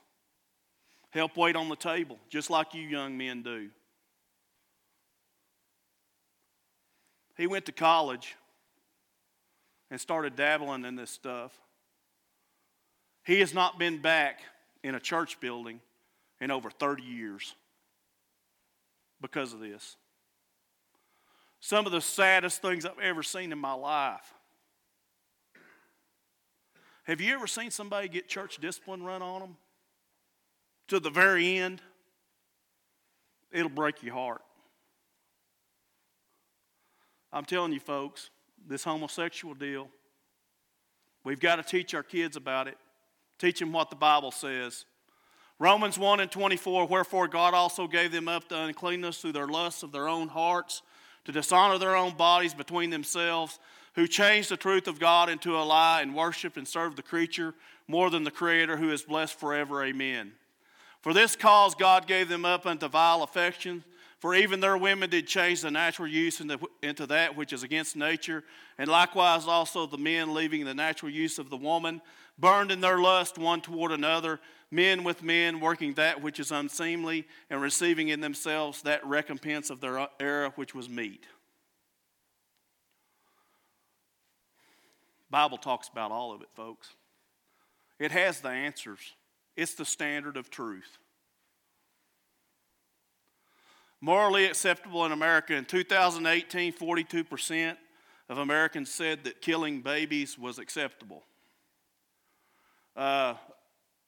Help 1.10 1.36
wait 1.36 1.56
on 1.56 1.68
the 1.68 1.76
table, 1.76 2.18
just 2.28 2.50
like 2.50 2.74
you 2.74 2.82
young 2.82 3.16
men 3.16 3.42
do. 3.42 3.70
He 7.36 7.46
went 7.46 7.66
to 7.66 7.72
college 7.72 8.36
and 9.90 10.00
started 10.00 10.36
dabbling 10.36 10.84
in 10.84 10.96
this 10.96 11.10
stuff. 11.10 11.52
He 13.24 13.40
has 13.40 13.52
not 13.52 13.78
been 13.78 14.00
back 14.00 14.40
in 14.82 14.94
a 14.94 15.00
church 15.00 15.40
building 15.40 15.80
in 16.40 16.50
over 16.50 16.70
30 16.70 17.02
years 17.02 17.54
because 19.20 19.52
of 19.52 19.60
this. 19.60 19.96
Some 21.60 21.86
of 21.86 21.92
the 21.92 22.00
saddest 22.00 22.62
things 22.62 22.86
I've 22.86 22.98
ever 23.02 23.22
seen 23.22 23.52
in 23.52 23.58
my 23.58 23.72
life 23.72 24.32
have 27.06 27.20
you 27.20 27.34
ever 27.34 27.46
seen 27.46 27.70
somebody 27.70 28.08
get 28.08 28.28
church 28.28 28.58
discipline 28.58 29.02
run 29.02 29.22
on 29.22 29.40
them? 29.40 29.56
To 30.88 31.00
the 31.00 31.10
very 31.10 31.58
end, 31.58 31.80
it'll 33.52 33.68
break 33.68 34.02
your 34.02 34.14
heart. 34.14 34.42
I'm 37.32 37.44
telling 37.44 37.72
you, 37.72 37.80
folks, 37.80 38.30
this 38.66 38.82
homosexual 38.82 39.54
deal, 39.54 39.88
we've 41.24 41.40
got 41.40 41.56
to 41.56 41.62
teach 41.62 41.94
our 41.94 42.02
kids 42.02 42.36
about 42.36 42.66
it, 42.66 42.76
teach 43.38 43.60
them 43.60 43.72
what 43.72 43.90
the 43.90 43.96
Bible 43.96 44.32
says. 44.32 44.84
Romans 45.58 45.98
1 45.98 46.20
and 46.20 46.30
24, 46.30 46.86
wherefore 46.86 47.28
God 47.28 47.54
also 47.54 47.86
gave 47.86 48.10
them 48.10 48.28
up 48.28 48.48
to 48.48 48.58
uncleanness 48.58 49.18
through 49.18 49.32
their 49.32 49.46
lusts 49.46 49.82
of 49.82 49.92
their 49.92 50.08
own 50.08 50.28
hearts, 50.28 50.82
to 51.24 51.32
dishonor 51.32 51.78
their 51.78 51.96
own 51.96 52.16
bodies 52.16 52.54
between 52.54 52.90
themselves 52.90 53.58
who 53.96 54.06
changed 54.06 54.50
the 54.50 54.56
truth 54.56 54.86
of 54.86 55.00
God 55.00 55.28
into 55.28 55.56
a 55.56 55.64
lie 55.64 56.02
and 56.02 56.14
worshiped 56.14 56.56
and 56.56 56.68
served 56.68 56.96
the 56.96 57.02
creature 57.02 57.54
more 57.88 58.10
than 58.10 58.24
the 58.24 58.30
Creator 58.30 58.76
who 58.76 58.90
is 58.90 59.02
blessed 59.02 59.40
forever. 59.40 59.82
Amen. 59.82 60.32
For 61.00 61.14
this 61.14 61.34
cause 61.34 61.74
God 61.74 62.06
gave 62.06 62.28
them 62.28 62.44
up 62.44 62.66
unto 62.66 62.88
vile 62.88 63.22
affections. 63.22 63.84
For 64.18 64.34
even 64.34 64.60
their 64.60 64.78
women 64.78 65.10
did 65.10 65.26
change 65.26 65.60
the 65.60 65.70
natural 65.70 66.08
use 66.08 66.40
into, 66.40 66.58
into 66.82 67.06
that 67.06 67.36
which 67.36 67.52
is 67.52 67.62
against 67.62 67.96
nature, 67.96 68.44
and 68.78 68.88
likewise 68.88 69.46
also 69.46 69.86
the 69.86 69.98
men, 69.98 70.32
leaving 70.32 70.64
the 70.64 70.74
natural 70.74 71.12
use 71.12 71.38
of 71.38 71.50
the 71.50 71.56
woman, 71.56 72.00
burned 72.38 72.72
in 72.72 72.80
their 72.80 72.98
lust 72.98 73.36
one 73.36 73.60
toward 73.60 73.92
another, 73.92 74.40
men 74.70 75.04
with 75.04 75.22
men, 75.22 75.60
working 75.60 75.92
that 75.94 76.22
which 76.22 76.40
is 76.40 76.50
unseemly, 76.50 77.26
and 77.50 77.60
receiving 77.60 78.08
in 78.08 78.20
themselves 78.20 78.82
that 78.82 79.06
recompense 79.06 79.68
of 79.68 79.80
their 79.80 80.08
error 80.18 80.50
which 80.56 80.74
was 80.74 80.88
meet. 80.88 81.26
Bible 85.30 85.58
talks 85.58 85.88
about 85.88 86.10
all 86.10 86.34
of 86.34 86.42
it, 86.42 86.48
folks. 86.54 86.88
It 87.98 88.12
has 88.12 88.40
the 88.40 88.50
answers. 88.50 89.00
It's 89.56 89.74
the 89.74 89.84
standard 89.84 90.36
of 90.36 90.50
truth. 90.50 90.98
Morally 94.00 94.44
acceptable 94.44 95.04
in 95.06 95.12
America 95.12 95.54
in 95.54 95.64
2018, 95.64 96.74
42% 96.74 97.76
of 98.28 98.38
Americans 98.38 98.90
said 98.90 99.22
that 99.24 99.40
killing 99.40 99.80
babies 99.80 100.38
was 100.38 100.58
acceptable. 100.58 101.22
Uh, 102.94 103.34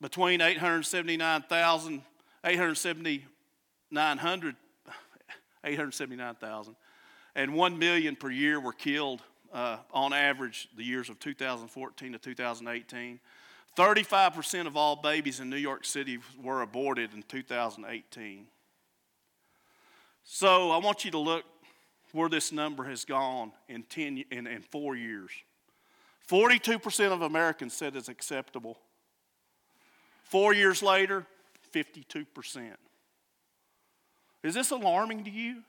between 0.00 0.40
879,000, 0.40 2.02
879,000, 2.44 4.56
879,000 5.64 6.76
and 7.34 7.54
1 7.54 7.78
million 7.78 8.16
per 8.16 8.30
year 8.30 8.60
were 8.60 8.72
killed 8.72 9.22
uh, 9.52 9.78
on 9.92 10.12
average 10.12 10.68
the 10.76 10.84
years 10.84 11.08
of 11.08 11.18
2014 11.18 12.12
to 12.12 12.18
2018. 12.18 13.20
35% 13.76 14.66
of 14.66 14.76
all 14.76 14.96
babies 14.96 15.40
in 15.40 15.48
New 15.48 15.56
York 15.56 15.84
City 15.84 16.18
were 16.42 16.62
aborted 16.62 17.14
in 17.14 17.22
2018. 17.22 18.46
So 20.24 20.70
I 20.70 20.78
want 20.78 21.04
you 21.04 21.10
to 21.12 21.18
look 21.18 21.44
where 22.12 22.28
this 22.28 22.52
number 22.52 22.84
has 22.84 23.04
gone 23.04 23.52
in, 23.68 23.82
10, 23.84 24.24
in, 24.30 24.46
in 24.46 24.62
four 24.62 24.96
years. 24.96 25.30
42% 26.28 27.12
of 27.12 27.22
Americans 27.22 27.74
said 27.74 27.96
it's 27.96 28.08
acceptable. 28.08 28.78
Four 30.24 30.52
years 30.52 30.82
later, 30.82 31.26
52%. 31.72 32.72
Is 34.42 34.54
this 34.54 34.70
alarming 34.70 35.24
to 35.24 35.30
you? 35.30 35.62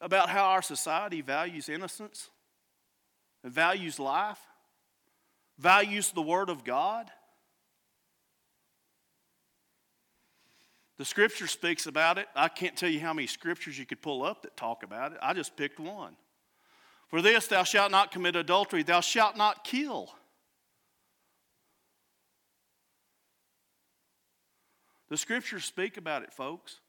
About 0.00 0.30
how 0.30 0.44
our 0.44 0.62
society 0.62 1.20
values 1.20 1.68
innocence, 1.68 2.30
values 3.44 3.98
life, 3.98 4.40
values 5.58 6.12
the 6.12 6.22
Word 6.22 6.48
of 6.48 6.64
God? 6.64 7.10
The 10.96 11.04
scripture 11.04 11.46
speaks 11.46 11.86
about 11.86 12.18
it. 12.18 12.28
I 12.36 12.48
can't 12.48 12.76
tell 12.76 12.90
you 12.90 13.00
how 13.00 13.14
many 13.14 13.26
scriptures 13.26 13.78
you 13.78 13.86
could 13.86 14.02
pull 14.02 14.22
up 14.22 14.42
that 14.42 14.56
talk 14.56 14.82
about 14.82 15.12
it. 15.12 15.18
I 15.22 15.32
just 15.32 15.56
picked 15.56 15.80
one. 15.80 16.14
For 17.08 17.22
this, 17.22 17.46
thou 17.46 17.64
shalt 17.64 17.90
not 17.90 18.12
commit 18.12 18.36
adultery, 18.36 18.82
thou 18.82 19.00
shalt 19.00 19.36
not 19.36 19.64
kill. 19.64 20.10
The 25.08 25.16
scriptures 25.16 25.64
speak 25.64 25.96
about 25.96 26.22
it, 26.22 26.32
folks. 26.32 26.80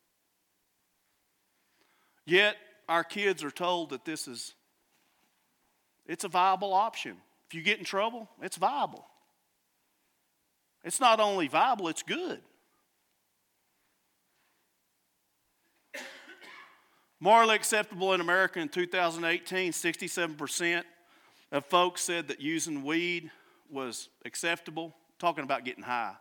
Yet, 2.26 2.56
our 2.92 3.06
kids 3.06 3.42
are 3.42 3.52
told 3.52 3.92
that 3.92 4.04
this 4.04 4.28
is 4.28 4.54
it's 6.06 6.26
a 6.26 6.28
viable 6.28 6.74
option. 6.74 7.16
If 7.48 7.56
you 7.56 7.62
get 7.62 7.80
in 7.80 7.86
trouble, 7.86 8.30
it's 8.42 8.58
viable. 8.58 9.06
It's 10.84 11.00
not 11.00 11.22
only 11.22 11.48
viable, 11.48 11.88
it's 11.88 12.04
good. 12.04 12.42
Morally 17.22 17.56
acceptable 17.56 18.14
in 18.14 18.20
America 18.20 18.60
in 18.60 18.68
2018, 18.68 19.72
67% 19.72 20.84
of 21.54 21.66
folks 21.68 22.02
said 22.02 22.28
that 22.28 22.42
using 22.42 22.84
weed 22.84 23.32
was 23.70 24.10
acceptable. 24.26 24.94
Talking 25.18 25.46
about 25.46 25.64
getting 25.64 25.84
high. 25.84 26.16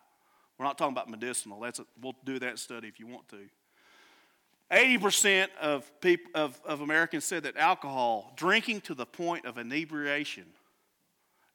We're 0.57 0.67
not 0.67 0.79
talking 0.79 0.93
about 0.93 1.09
medicinal. 1.09 1.59
That's 1.59 1.81
a, 1.81 1.87
we'll 2.01 2.17
do 2.25 2.39
that 2.41 2.61
study 2.61 2.87
if 2.87 3.01
you 3.01 3.09
want 3.09 3.29
to. 3.31 3.39
80% 4.71 5.49
of, 5.61 5.91
people, 6.01 6.31
of, 6.35 6.61
of 6.65 6.81
Americans 6.81 7.25
said 7.25 7.43
that 7.43 7.57
alcohol, 7.57 8.33
drinking 8.37 8.83
to 8.83 8.95
the 8.95 9.07
point 9.07 9.45
of 9.45 9.59
inebriation, 9.59 10.47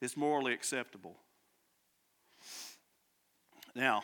is 0.02 0.18
morally 0.18 0.54
acceptable. 0.54 1.16
Now, 3.74 4.04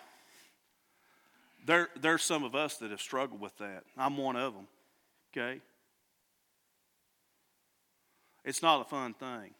there, 1.65 1.89
there's 2.00 2.24
some 2.24 2.43
of 2.43 2.56
us 2.56 2.78
that 2.78 2.91
have 2.91 3.02
struggled 3.02 3.41
with 3.41 3.58
that. 3.58 3.84
I'm 3.97 4.17
one 4.17 4.36
of 4.36 4.54
them. 4.54 4.67
Okay? 5.32 5.62
It's 8.45 8.62
not 8.62 8.82
a 8.82 8.86
fun 8.86 9.13
thing. 9.13 9.54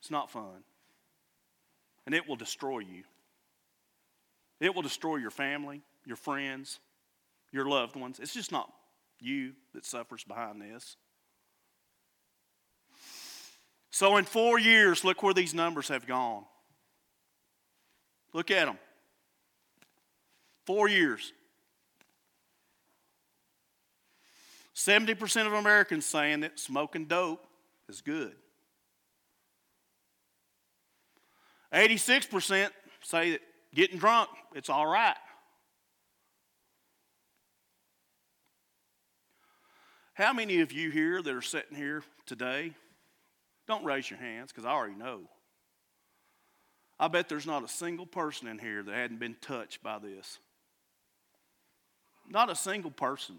It's 0.00 0.10
not 0.10 0.30
fun. 0.30 0.64
And 2.06 2.14
it 2.14 2.28
will 2.28 2.36
destroy 2.36 2.80
you. 2.80 3.02
It 4.60 4.74
will 4.74 4.82
destroy 4.82 5.16
your 5.16 5.30
family, 5.30 5.82
your 6.06 6.16
friends, 6.16 6.80
your 7.52 7.66
loved 7.66 7.96
ones. 7.96 8.18
It's 8.20 8.34
just 8.34 8.52
not 8.52 8.70
you 9.20 9.52
that 9.74 9.84
suffers 9.84 10.24
behind 10.24 10.60
this. 10.60 10.96
So, 13.90 14.18
in 14.18 14.24
four 14.24 14.58
years, 14.58 15.04
look 15.04 15.22
where 15.22 15.32
these 15.32 15.54
numbers 15.54 15.88
have 15.88 16.06
gone. 16.06 16.44
Look 18.32 18.50
at 18.50 18.66
them. 18.66 18.78
Four 20.66 20.88
years. 20.88 21.32
70% 24.74 25.46
of 25.46 25.54
Americans 25.54 26.04
saying 26.04 26.40
that 26.40 26.58
smoking 26.60 27.06
dope 27.06 27.46
is 27.88 28.02
good. 28.02 28.34
86% 31.72 32.68
say 33.02 33.30
that 33.32 33.40
getting 33.74 33.98
drunk, 33.98 34.28
it's 34.54 34.68
all 34.68 34.86
right. 34.86 35.16
How 40.16 40.32
many 40.32 40.62
of 40.62 40.72
you 40.72 40.90
here 40.90 41.20
that 41.20 41.34
are 41.34 41.42
sitting 41.42 41.76
here 41.76 42.02
today, 42.24 42.72
don't 43.68 43.84
raise 43.84 44.08
your 44.08 44.18
hands 44.18 44.50
because 44.50 44.64
I 44.64 44.70
already 44.70 44.94
know. 44.94 45.20
I 46.98 47.08
bet 47.08 47.28
there's 47.28 47.46
not 47.46 47.62
a 47.62 47.68
single 47.68 48.06
person 48.06 48.48
in 48.48 48.58
here 48.58 48.82
that 48.82 48.94
hadn't 48.94 49.20
been 49.20 49.36
touched 49.42 49.82
by 49.82 49.98
this. 49.98 50.38
Not 52.30 52.50
a 52.50 52.54
single 52.54 52.90
person. 52.90 53.38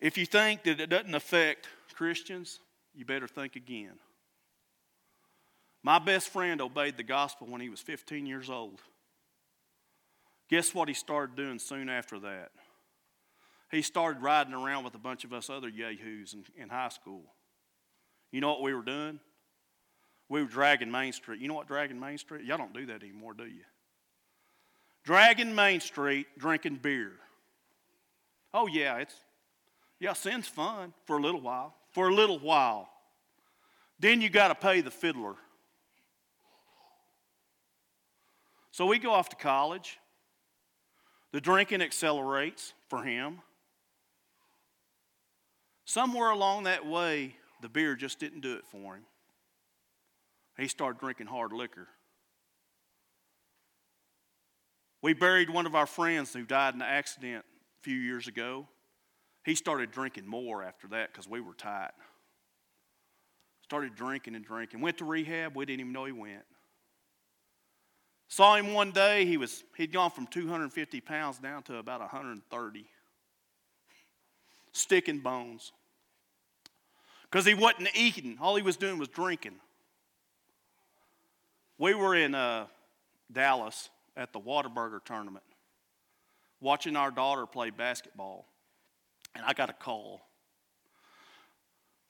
If 0.00 0.16
you 0.16 0.26
think 0.26 0.62
that 0.62 0.78
it 0.80 0.90
doesn't 0.90 1.16
affect 1.16 1.66
Christians, 1.92 2.60
you 2.94 3.04
better 3.04 3.26
think 3.26 3.56
again. 3.56 3.98
My 5.82 5.98
best 5.98 6.28
friend 6.28 6.60
obeyed 6.60 6.96
the 6.96 7.02
gospel 7.02 7.46
when 7.46 7.60
he 7.60 7.68
was 7.68 7.80
15 7.80 8.26
years 8.26 8.50
old. 8.50 8.80
Guess 10.48 10.74
what 10.74 10.88
he 10.88 10.94
started 10.94 11.36
doing 11.36 11.58
soon 11.58 11.88
after 11.88 12.18
that? 12.20 12.50
He 13.70 13.82
started 13.82 14.20
riding 14.20 14.52
around 14.52 14.84
with 14.84 14.94
a 14.94 14.98
bunch 14.98 15.24
of 15.24 15.32
us 15.32 15.48
other 15.48 15.68
yahoos 15.68 16.34
in, 16.34 16.44
in 16.60 16.68
high 16.68 16.88
school. 16.88 17.22
You 18.32 18.40
know 18.40 18.50
what 18.50 18.62
we 18.62 18.74
were 18.74 18.82
doing? 18.82 19.20
We 20.28 20.42
were 20.42 20.48
dragging 20.48 20.90
Main 20.90 21.12
Street. 21.12 21.40
You 21.40 21.48
know 21.48 21.54
what 21.54 21.68
dragging 21.68 21.98
Main 21.98 22.18
Street? 22.18 22.44
Y'all 22.44 22.58
don't 22.58 22.74
do 22.74 22.86
that 22.86 23.02
anymore, 23.02 23.34
do 23.34 23.44
you? 23.44 23.62
Dragging 25.04 25.54
Main 25.54 25.80
Street, 25.80 26.26
drinking 26.36 26.76
beer. 26.76 27.12
Oh 28.52 28.66
yeah, 28.66 28.98
it's 28.98 29.14
yeah, 29.98 30.14
sin's 30.14 30.48
fun 30.48 30.92
for 31.04 31.18
a 31.18 31.22
little 31.22 31.40
while. 31.40 31.74
For 31.92 32.08
a 32.08 32.14
little 32.14 32.38
while. 32.38 32.88
Then 33.98 34.20
you 34.20 34.30
got 34.30 34.48
to 34.48 34.54
pay 34.54 34.80
the 34.80 34.90
fiddler. 34.90 35.34
So 38.80 38.86
we 38.86 38.98
go 38.98 39.12
off 39.12 39.28
to 39.28 39.36
college. 39.36 39.98
The 41.32 41.40
drinking 41.42 41.82
accelerates 41.82 42.72
for 42.88 43.02
him. 43.02 43.40
Somewhere 45.84 46.30
along 46.30 46.62
that 46.62 46.86
way, 46.86 47.36
the 47.60 47.68
beer 47.68 47.94
just 47.94 48.18
didn't 48.18 48.40
do 48.40 48.54
it 48.54 48.64
for 48.64 48.94
him. 48.94 49.02
He 50.56 50.66
started 50.66 50.98
drinking 50.98 51.26
hard 51.26 51.52
liquor. 51.52 51.88
We 55.02 55.12
buried 55.12 55.50
one 55.50 55.66
of 55.66 55.74
our 55.74 55.84
friends 55.84 56.32
who 56.32 56.46
died 56.46 56.72
in 56.72 56.80
an 56.80 56.88
accident 56.88 57.44
a 57.44 57.82
few 57.82 57.98
years 57.98 58.28
ago. 58.28 58.66
He 59.44 59.56
started 59.56 59.90
drinking 59.90 60.26
more 60.26 60.62
after 60.62 60.88
that 60.88 61.12
because 61.12 61.28
we 61.28 61.42
were 61.42 61.52
tight. 61.52 61.90
Started 63.60 63.94
drinking 63.94 64.36
and 64.36 64.44
drinking. 64.46 64.80
Went 64.80 64.96
to 64.96 65.04
rehab. 65.04 65.54
We 65.54 65.66
didn't 65.66 65.80
even 65.80 65.92
know 65.92 66.06
he 66.06 66.12
went. 66.12 66.44
Saw 68.30 68.56
him 68.56 68.72
one 68.72 68.92
day. 68.92 69.26
He 69.26 69.36
was 69.36 69.62
he'd 69.76 69.92
gone 69.92 70.10
from 70.10 70.26
250 70.26 71.00
pounds 71.02 71.38
down 71.38 71.62
to 71.64 71.76
about 71.76 72.00
130. 72.00 72.86
Sticking 74.72 75.18
bones. 75.18 75.72
Because 77.24 77.44
he 77.44 77.52
wasn't 77.52 77.88
eating. 77.94 78.38
All 78.40 78.56
he 78.56 78.62
was 78.62 78.78
doing 78.78 78.98
was 78.98 79.08
drinking. 79.08 79.56
We 81.76 81.94
were 81.94 82.16
in 82.16 82.34
uh, 82.34 82.66
Dallas 83.30 83.90
at 84.16 84.32
the 84.32 84.40
Whataburger 84.40 85.04
tournament, 85.04 85.44
watching 86.60 86.96
our 86.96 87.10
daughter 87.10 87.46
play 87.46 87.70
basketball 87.70 88.46
and 89.34 89.44
I 89.44 89.52
got 89.52 89.70
a 89.70 89.72
call 89.72 90.20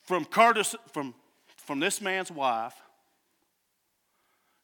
from 0.03 0.25
Curtis, 0.25 0.75
from, 0.93 1.15
from 1.57 1.81
this 1.81 2.01
man's 2.01 2.31
wife. 2.31 2.75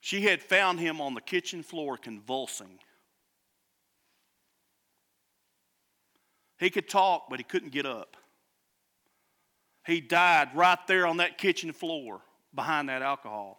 She 0.07 0.21
had 0.21 0.41
found 0.41 0.79
him 0.79 1.01
on 1.01 1.15
the 1.15 1.21
kitchen 1.21 1.65
floor 1.65 1.97
convulsing. 1.97 2.79
He 6.61 6.71
could 6.71 6.89
talk, 6.89 7.25
but 7.29 7.41
he 7.41 7.43
couldn't 7.43 7.73
get 7.73 7.87
up. 7.87 8.17
He 9.85 10.01
died 10.01 10.51
right 10.55 10.79
there 10.87 11.09
on 11.09 11.17
that 11.17 11.39
kitchen 11.39 11.73
floor 11.73 12.21
behind 12.55 12.89
that 12.89 13.03
alcohol. 13.03 13.59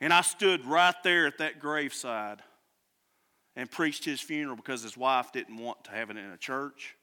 And 0.00 0.12
I 0.12 0.20
stood 0.20 0.64
right 0.64 0.94
there 1.02 1.26
at 1.26 1.38
that 1.38 1.58
graveside 1.58 2.42
and 3.56 3.68
preached 3.68 4.04
his 4.04 4.20
funeral 4.20 4.54
because 4.54 4.84
his 4.84 4.96
wife 4.96 5.32
didn't 5.32 5.56
want 5.56 5.82
to 5.86 5.90
have 5.90 6.10
it 6.10 6.16
in 6.16 6.30
a 6.30 6.36
church. 6.36 6.94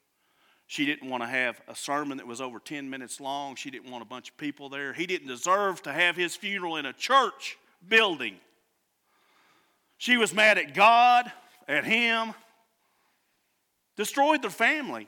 She 0.67 0.85
didn't 0.85 1.09
want 1.09 1.21
to 1.21 1.27
have 1.27 1.61
a 1.67 1.75
sermon 1.75 2.17
that 2.17 2.25
was 2.25 2.41
over 2.41 2.59
10 2.59 2.89
minutes 2.89 3.19
long. 3.19 3.55
She 3.55 3.69
didn't 3.69 3.91
want 3.91 4.01
a 4.01 4.07
bunch 4.07 4.29
of 4.29 4.37
people 4.37 4.69
there. 4.69 4.93
He 4.93 5.05
didn't 5.05 5.27
deserve 5.27 5.83
to 5.83 5.93
have 5.93 6.15
his 6.15 6.35
funeral 6.35 6.77
in 6.77 6.85
a 6.85 6.93
church 6.93 7.57
building. 7.87 8.37
She 9.97 10.17
was 10.17 10.33
mad 10.33 10.57
at 10.57 10.73
God, 10.73 11.31
at 11.67 11.85
him, 11.85 12.33
destroyed 13.95 14.41
their 14.41 14.49
family. 14.49 15.07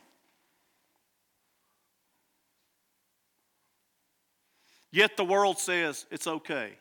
Yet 4.91 5.17
the 5.17 5.25
world 5.25 5.57
says 5.59 6.05
it's 6.11 6.27
okay. 6.27 6.73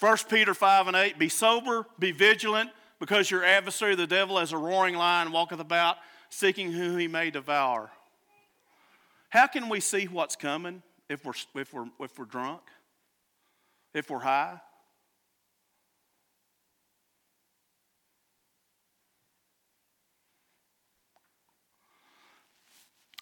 1 0.00 0.16
Peter 0.28 0.52
5 0.52 0.88
and 0.88 0.96
8 0.96 1.18
Be 1.18 1.28
sober, 1.28 1.86
be 1.98 2.10
vigilant, 2.10 2.70
because 3.04 3.30
your 3.30 3.44
adversary, 3.44 3.94
the 3.94 4.06
devil, 4.06 4.38
as 4.38 4.52
a 4.52 4.56
roaring 4.56 4.94
lion, 4.94 5.30
walketh 5.30 5.60
about, 5.60 5.98
seeking 6.30 6.72
whom 6.72 6.98
he 6.98 7.06
may 7.06 7.30
devour. 7.30 7.90
How 9.28 9.46
can 9.46 9.68
we 9.68 9.80
see 9.80 10.06
what's 10.06 10.36
coming 10.36 10.82
if 11.10 11.22
we're, 11.22 11.34
if 11.54 11.74
we're, 11.74 11.84
if 12.00 12.18
we're 12.18 12.24
drunk? 12.24 12.62
If 13.92 14.08
we're 14.08 14.20
high? 14.20 14.58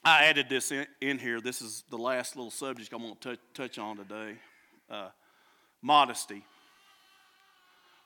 I 0.05 0.27
added 0.27 0.47
this 0.49 0.71
in, 0.71 0.87
in, 1.01 1.19
here. 1.19 1.41
This 1.41 1.61
is 1.61 1.83
the 1.91 1.99
last 1.99 2.37
little 2.37 2.53
subject 2.53 2.93
I'm 2.93 3.03
going 3.03 3.17
to 3.23 3.37
touch 3.53 3.81
on 3.81 3.97
today 3.97 4.37
uh, 4.89 5.09
modesty. 5.83 6.45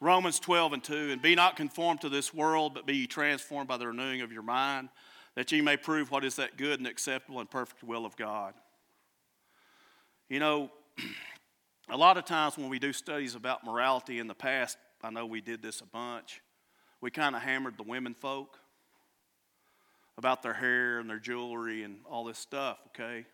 Romans 0.00 0.38
12 0.38 0.74
and 0.74 0.84
2, 0.84 1.10
and 1.10 1.22
be 1.22 1.34
not 1.34 1.56
conformed 1.56 2.02
to 2.02 2.08
this 2.08 2.34
world, 2.34 2.74
but 2.74 2.86
be 2.86 3.06
transformed 3.06 3.68
by 3.68 3.76
the 3.76 3.86
renewing 3.86 4.20
of 4.20 4.30
your 4.30 4.42
mind, 4.42 4.90
that 5.34 5.50
ye 5.52 5.60
may 5.60 5.76
prove 5.76 6.10
what 6.10 6.24
is 6.24 6.36
that 6.36 6.56
good 6.56 6.80
and 6.80 6.86
acceptable 6.86 7.40
and 7.40 7.50
perfect 7.50 7.82
will 7.82 8.04
of 8.04 8.16
God. 8.16 8.54
You 10.28 10.40
know, 10.40 10.70
a 11.88 11.96
lot 11.96 12.18
of 12.18 12.24
times 12.24 12.58
when 12.58 12.68
we 12.68 12.78
do 12.78 12.92
studies 12.92 13.34
about 13.34 13.64
morality 13.64 14.18
in 14.18 14.26
the 14.26 14.34
past, 14.34 14.76
I 15.02 15.10
know 15.10 15.24
we 15.24 15.40
did 15.40 15.62
this 15.62 15.80
a 15.80 15.86
bunch, 15.86 16.42
we 17.00 17.10
kind 17.10 17.34
of 17.34 17.42
hammered 17.42 17.78
the 17.78 17.82
women 17.82 18.14
folk 18.14 18.58
about 20.18 20.42
their 20.42 20.54
hair 20.54 20.98
and 20.98 21.08
their 21.08 21.18
jewelry 21.18 21.82
and 21.84 21.98
all 22.10 22.24
this 22.24 22.38
stuff, 22.38 22.78
okay? 22.88 23.26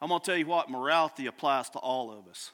I'm 0.00 0.08
going 0.08 0.20
to 0.20 0.26
tell 0.26 0.36
you 0.36 0.46
what, 0.46 0.70
morality 0.70 1.26
applies 1.26 1.70
to 1.70 1.78
all 1.78 2.10
of 2.10 2.26
us. 2.28 2.50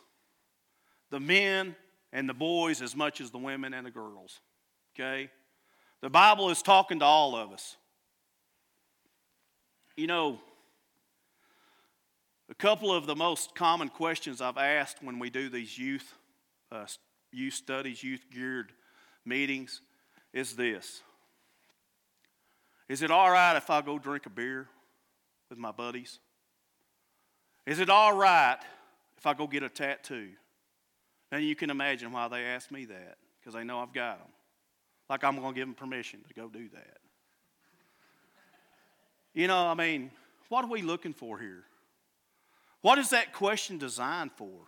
The 1.11 1.19
men 1.19 1.75
and 2.13 2.29
the 2.29 2.35
boys 2.35 2.83
as 2.83 2.97
much 2.97 3.21
as 3.21 3.31
the 3.31 3.39
women 3.39 3.75
and 3.75 3.87
the 3.87 3.91
girls. 3.91 4.41
Okay? 4.95 5.31
The 6.01 6.11
Bible 6.11 6.51
is 6.51 6.63
talking 6.63 7.01
to 7.01 7.05
all 7.05 7.37
of 7.37 7.53
us. 7.53 7.77
You 9.97 10.07
know, 10.07 10.39
a 12.51 12.55
couple 12.55 12.93
of 12.95 13.07
the 13.07 13.17
most 13.17 13.55
common 13.55 13.89
questions 13.89 14.41
I've 14.41 14.57
asked 14.57 15.03
when 15.03 15.19
we 15.19 15.29
do 15.29 15.49
these 15.49 15.77
youth, 15.77 16.15
uh, 16.71 16.87
youth 17.33 17.55
studies, 17.55 18.03
youth 18.03 18.25
geared 18.33 18.73
meetings 19.25 19.83
is 20.33 20.57
this 20.57 21.03
Is 22.89 23.03
it 23.03 23.11
all 23.11 23.31
right 23.31 23.57
if 23.57 23.71
I 23.71 23.83
go 23.83 23.99
drink 23.99 24.27
a 24.27 24.31
beer 24.31 24.69
with 25.51 25.59
my 25.59 25.73
buddies? 25.73 26.21
Is 27.67 27.81
it 27.81 27.91
all 27.91 28.17
right 28.17 28.59
if 29.19 29.27
I 29.27 29.35
go 29.35 29.47
get 29.47 29.63
a 29.63 29.69
tattoo? 29.69 30.31
And 31.31 31.45
you 31.45 31.55
can 31.55 31.71
imagine 31.71 32.13
why 32.13 32.29
they 32.29 32.45
ask 32.45 32.71
me 32.71 32.87
that, 32.87 33.19
because 33.41 33.55
they 33.55 33.65
know 33.65 33.81
I've 33.81 33.93
got 33.93 34.19
them. 34.19 34.29
Like 35.11 35.25
I'm 35.25 35.37
going 35.37 35.55
to 35.55 35.59
give 35.59 35.67
them 35.67 35.75
permission 35.75 36.21
to 36.29 36.35
go 36.35 36.49
do 36.49 36.69
that. 36.75 36.99
You 39.35 39.47
know, 39.47 39.67
I 39.67 39.75
mean, 39.75 40.11
what 40.49 40.65
are 40.65 40.71
we 40.71 40.83
looking 40.83 41.13
for 41.13 41.39
here? 41.39 41.65
What 42.81 42.99
is 42.99 43.11
that 43.11 43.33
question 43.33 43.79
designed 43.79 44.33
for? 44.37 44.67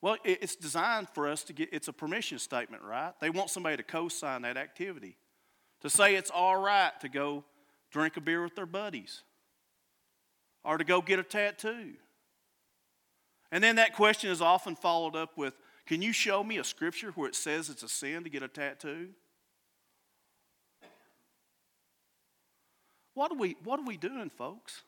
Well, 0.00 0.16
it's 0.24 0.56
designed 0.56 1.08
for 1.10 1.28
us 1.28 1.44
to 1.44 1.52
get, 1.52 1.68
it's 1.72 1.86
a 1.88 1.92
permission 1.92 2.38
statement, 2.38 2.82
right? 2.82 3.12
They 3.20 3.30
want 3.30 3.50
somebody 3.50 3.76
to 3.76 3.84
co 3.84 4.08
sign 4.08 4.42
that 4.42 4.56
activity, 4.56 5.16
to 5.80 5.90
say 5.90 6.16
it's 6.16 6.30
all 6.30 6.60
right 6.60 6.90
to 7.00 7.08
go 7.08 7.44
drink 7.92 8.16
a 8.16 8.20
beer 8.20 8.42
with 8.42 8.56
their 8.56 8.66
buddies 8.66 9.22
or 10.64 10.76
to 10.78 10.84
go 10.84 11.00
get 11.00 11.18
a 11.18 11.22
tattoo 11.22 11.92
and 13.52 13.62
then 13.62 13.76
that 13.76 13.94
question 13.94 14.30
is 14.30 14.40
often 14.40 14.74
followed 14.74 15.14
up 15.14 15.36
with 15.36 15.54
Can 15.86 16.00
you 16.00 16.12
show 16.12 16.42
me 16.42 16.56
a 16.56 16.64
scripture 16.64 17.12
where 17.12 17.28
it 17.28 17.34
says 17.36 17.68
it's 17.68 17.82
a 17.82 17.88
sin 17.88 18.24
to 18.24 18.30
get 18.30 18.42
a 18.42 18.48
tattoo? 18.48 19.10
What 23.14 23.30
are 23.30 23.36
we, 23.36 23.56
what 23.62 23.78
are 23.78 23.84
we 23.84 23.98
doing, 23.98 24.30
folks? 24.30 24.82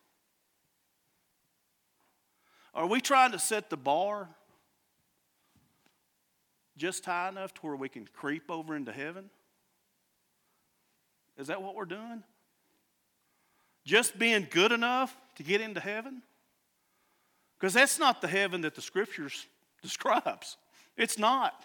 Are 2.75 2.87
we 2.87 3.03
trying 3.03 3.33
to 3.33 3.39
set 3.39 3.69
the 3.69 3.77
bar 3.77 4.29
just 6.79 7.05
high 7.05 7.29
enough 7.29 7.53
to 7.55 7.61
where 7.61 7.77
we 7.77 7.91
can 7.91 8.09
creep 8.13 8.51
over 8.51 8.75
into 8.75 8.93
heaven? 8.93 9.29
Is 11.37 11.49
that 11.49 11.61
what 11.61 11.75
we're 11.75 11.85
doing? 11.85 12.23
Just 13.85 14.19
being 14.19 14.49
good 14.51 14.73
enough 14.73 15.15
to 15.37 15.43
get 15.43 15.61
into 15.61 15.81
heaven? 15.81 16.23
Because 17.65 17.73
that's 17.73 17.99
not 17.99 18.21
the 18.21 18.29
heaven 18.29 18.61
that 18.61 18.75
the 18.75 18.83
scriptures 18.83 19.47
describes. 19.81 20.59
It's 20.99 21.19
not. 21.19 21.65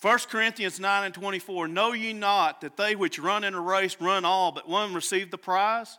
1 0.00 0.18
Corinthians 0.30 0.78
9 0.78 1.04
and 1.06 1.12
24 1.12 1.66
Know 1.66 1.92
ye 1.92 2.12
not 2.12 2.60
that 2.60 2.76
they 2.76 2.94
which 2.94 3.18
run 3.18 3.42
in 3.42 3.54
a 3.54 3.60
race 3.60 3.96
run 3.98 4.24
all, 4.24 4.52
but 4.52 4.68
one 4.68 4.94
receive 4.94 5.32
the 5.32 5.36
prize? 5.36 5.98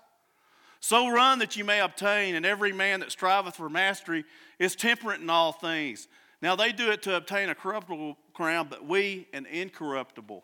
So 0.80 1.10
run 1.10 1.40
that 1.40 1.58
you 1.58 1.66
may 1.66 1.82
obtain, 1.82 2.36
and 2.36 2.46
every 2.46 2.72
man 2.72 3.02
that 3.02 3.12
striveth 3.12 3.58
for 3.58 3.68
mastery 3.68 4.24
is 4.58 4.78
temperate 4.78 5.20
in 5.20 5.30
all 5.30 5.52
things. 5.52 6.08
Now 6.42 6.56
they 6.56 6.72
do 6.72 6.90
it 6.92 7.02
to 7.02 7.18
obtain 7.18 7.50
a 7.50 7.56
corruptible 7.56 8.18
crown, 8.34 8.68
but 8.70 8.86
we 8.86 9.28
an 9.34 9.46
incorruptible. 9.46 10.42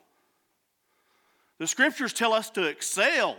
The 1.58 1.68
scriptures 1.68 2.12
tell 2.12 2.34
us 2.34 2.50
to 2.50 2.66
excel 2.66 3.38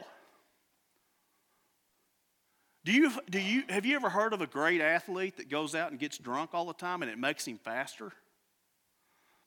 do 2.84 2.92
you, 2.92 3.12
do 3.30 3.40
you, 3.40 3.62
have 3.68 3.86
you 3.86 3.94
ever 3.94 4.08
heard 4.08 4.32
of 4.32 4.40
a 4.40 4.46
great 4.46 4.80
athlete 4.80 5.36
that 5.36 5.48
goes 5.48 5.74
out 5.74 5.90
and 5.90 6.00
gets 6.00 6.18
drunk 6.18 6.50
all 6.52 6.64
the 6.64 6.72
time 6.72 7.02
and 7.02 7.10
it 7.10 7.18
makes 7.18 7.46
him 7.46 7.58
faster? 7.62 8.12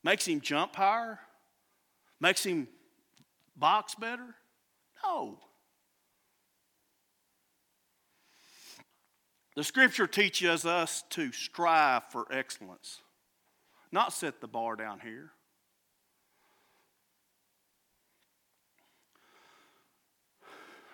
Makes 0.04 0.28
him 0.28 0.40
jump 0.40 0.76
higher? 0.76 1.20
Makes 2.22 2.46
him 2.46 2.68
box 3.56 3.96
better? 3.96 4.36
No. 5.04 5.40
The 9.56 9.64
scripture 9.64 10.08
teaches 10.08 10.66
us 10.66 11.04
to 11.12 11.32
strive 11.32 12.04
for 12.12 12.28
excellence, 12.32 13.02
not 13.92 14.14
set 14.14 14.42
the 14.42 14.48
bar 14.48 14.76
down 14.76 15.00
here. 15.00 15.32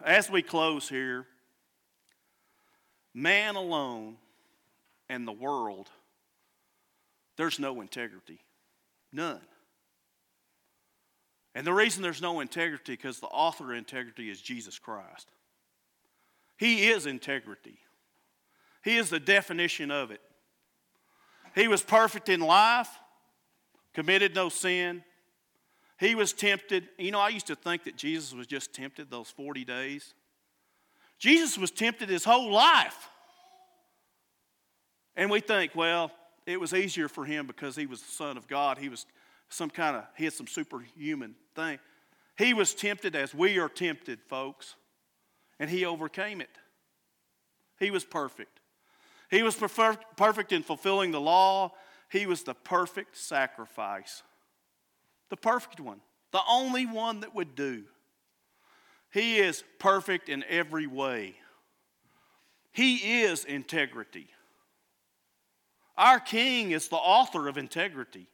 As 0.03 0.29
we 0.29 0.41
close 0.41 0.89
here, 0.89 1.27
man 3.13 3.55
alone 3.55 4.17
and 5.09 5.27
the 5.27 5.31
world, 5.31 5.89
there's 7.37 7.59
no 7.59 7.81
integrity. 7.81 8.39
None. 9.11 9.41
And 11.53 11.67
the 11.67 11.73
reason 11.73 12.01
there's 12.01 12.21
no 12.21 12.39
integrity 12.39 12.93
because 12.93 13.19
the 13.19 13.27
author 13.27 13.73
of 13.73 13.77
integrity 13.77 14.29
is 14.29 14.41
Jesus 14.41 14.79
Christ. 14.79 15.29
He 16.57 16.89
is 16.89 17.05
integrity. 17.05 17.79
He 18.83 18.97
is 18.97 19.09
the 19.09 19.19
definition 19.19 19.91
of 19.91 20.11
it. 20.11 20.21
He 21.53 21.67
was 21.67 21.81
perfect 21.81 22.29
in 22.29 22.39
life, 22.39 22.89
committed 23.93 24.33
no 24.33 24.49
sin. 24.49 25.03
He 25.99 26.15
was 26.15 26.33
tempted. 26.33 26.87
You 26.97 27.11
know, 27.11 27.19
I 27.19 27.29
used 27.29 27.47
to 27.47 27.55
think 27.55 27.83
that 27.83 27.97
Jesus 27.97 28.33
was 28.33 28.47
just 28.47 28.73
tempted 28.73 29.11
those 29.11 29.29
40 29.29 29.65
days. 29.65 30.13
Jesus 31.21 31.55
was 31.55 31.69
tempted 31.69 32.09
his 32.09 32.23
whole 32.23 32.51
life. 32.51 33.07
And 35.15 35.29
we 35.29 35.39
think, 35.39 35.75
well, 35.75 36.11
it 36.47 36.59
was 36.59 36.73
easier 36.73 37.07
for 37.07 37.25
him 37.25 37.45
because 37.45 37.75
he 37.75 37.85
was 37.85 38.01
the 38.01 38.11
Son 38.11 38.37
of 38.37 38.47
God. 38.47 38.79
He 38.79 38.89
was 38.89 39.05
some 39.47 39.69
kind 39.69 39.95
of, 39.95 40.05
he 40.17 40.23
had 40.23 40.33
some 40.33 40.47
superhuman 40.47 41.35
thing. 41.55 41.77
He 42.39 42.55
was 42.55 42.73
tempted 42.73 43.15
as 43.15 43.35
we 43.35 43.59
are 43.59 43.69
tempted, 43.69 44.19
folks, 44.29 44.73
and 45.59 45.69
he 45.69 45.85
overcame 45.85 46.41
it. 46.41 46.57
He 47.79 47.91
was 47.91 48.03
perfect. 48.03 48.59
He 49.29 49.43
was 49.43 49.55
perfect 49.55 50.51
in 50.51 50.63
fulfilling 50.63 51.11
the 51.11 51.21
law. 51.21 51.73
He 52.09 52.25
was 52.25 52.41
the 52.41 52.55
perfect 52.55 53.15
sacrifice. 53.15 54.23
The 55.29 55.37
perfect 55.37 55.79
one. 55.79 56.01
The 56.31 56.41
only 56.49 56.87
one 56.87 57.19
that 57.19 57.35
would 57.35 57.53
do. 57.53 57.83
He 59.11 59.37
is 59.37 59.63
perfect 59.77 60.29
in 60.29 60.43
every 60.47 60.87
way. 60.87 61.35
He 62.71 63.21
is 63.21 63.43
integrity. 63.43 64.27
Our 65.97 66.19
King 66.19 66.71
is 66.71 66.87
the 66.87 66.95
author 66.95 67.47
of 67.47 67.57
integrity. 67.57 68.27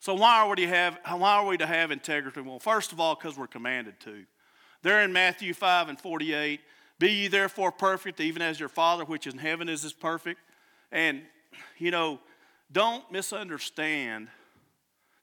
So 0.00 0.14
why 0.14 0.40
are 0.40 0.48
we 0.48 0.56
to 0.56 0.66
have 0.66 0.98
why 1.06 1.34
are 1.34 1.46
we 1.46 1.58
to 1.58 1.66
have 1.66 1.90
integrity? 1.90 2.40
Well, 2.40 2.58
first 2.58 2.90
of 2.92 3.00
all, 3.00 3.14
because 3.14 3.36
we're 3.36 3.46
commanded 3.46 4.00
to. 4.00 4.24
There 4.82 5.02
in 5.02 5.12
Matthew 5.12 5.52
5 5.52 5.90
and 5.90 6.00
48, 6.00 6.60
be 6.98 7.12
ye 7.12 7.28
therefore 7.28 7.70
perfect, 7.70 8.18
even 8.18 8.40
as 8.40 8.58
your 8.58 8.70
Father 8.70 9.04
which 9.04 9.26
is 9.26 9.34
in 9.34 9.40
heaven 9.40 9.68
is, 9.68 9.92
perfect. 9.92 10.40
And 10.90 11.20
you 11.76 11.90
know, 11.90 12.18
don't 12.72 13.10
misunderstand 13.12 14.28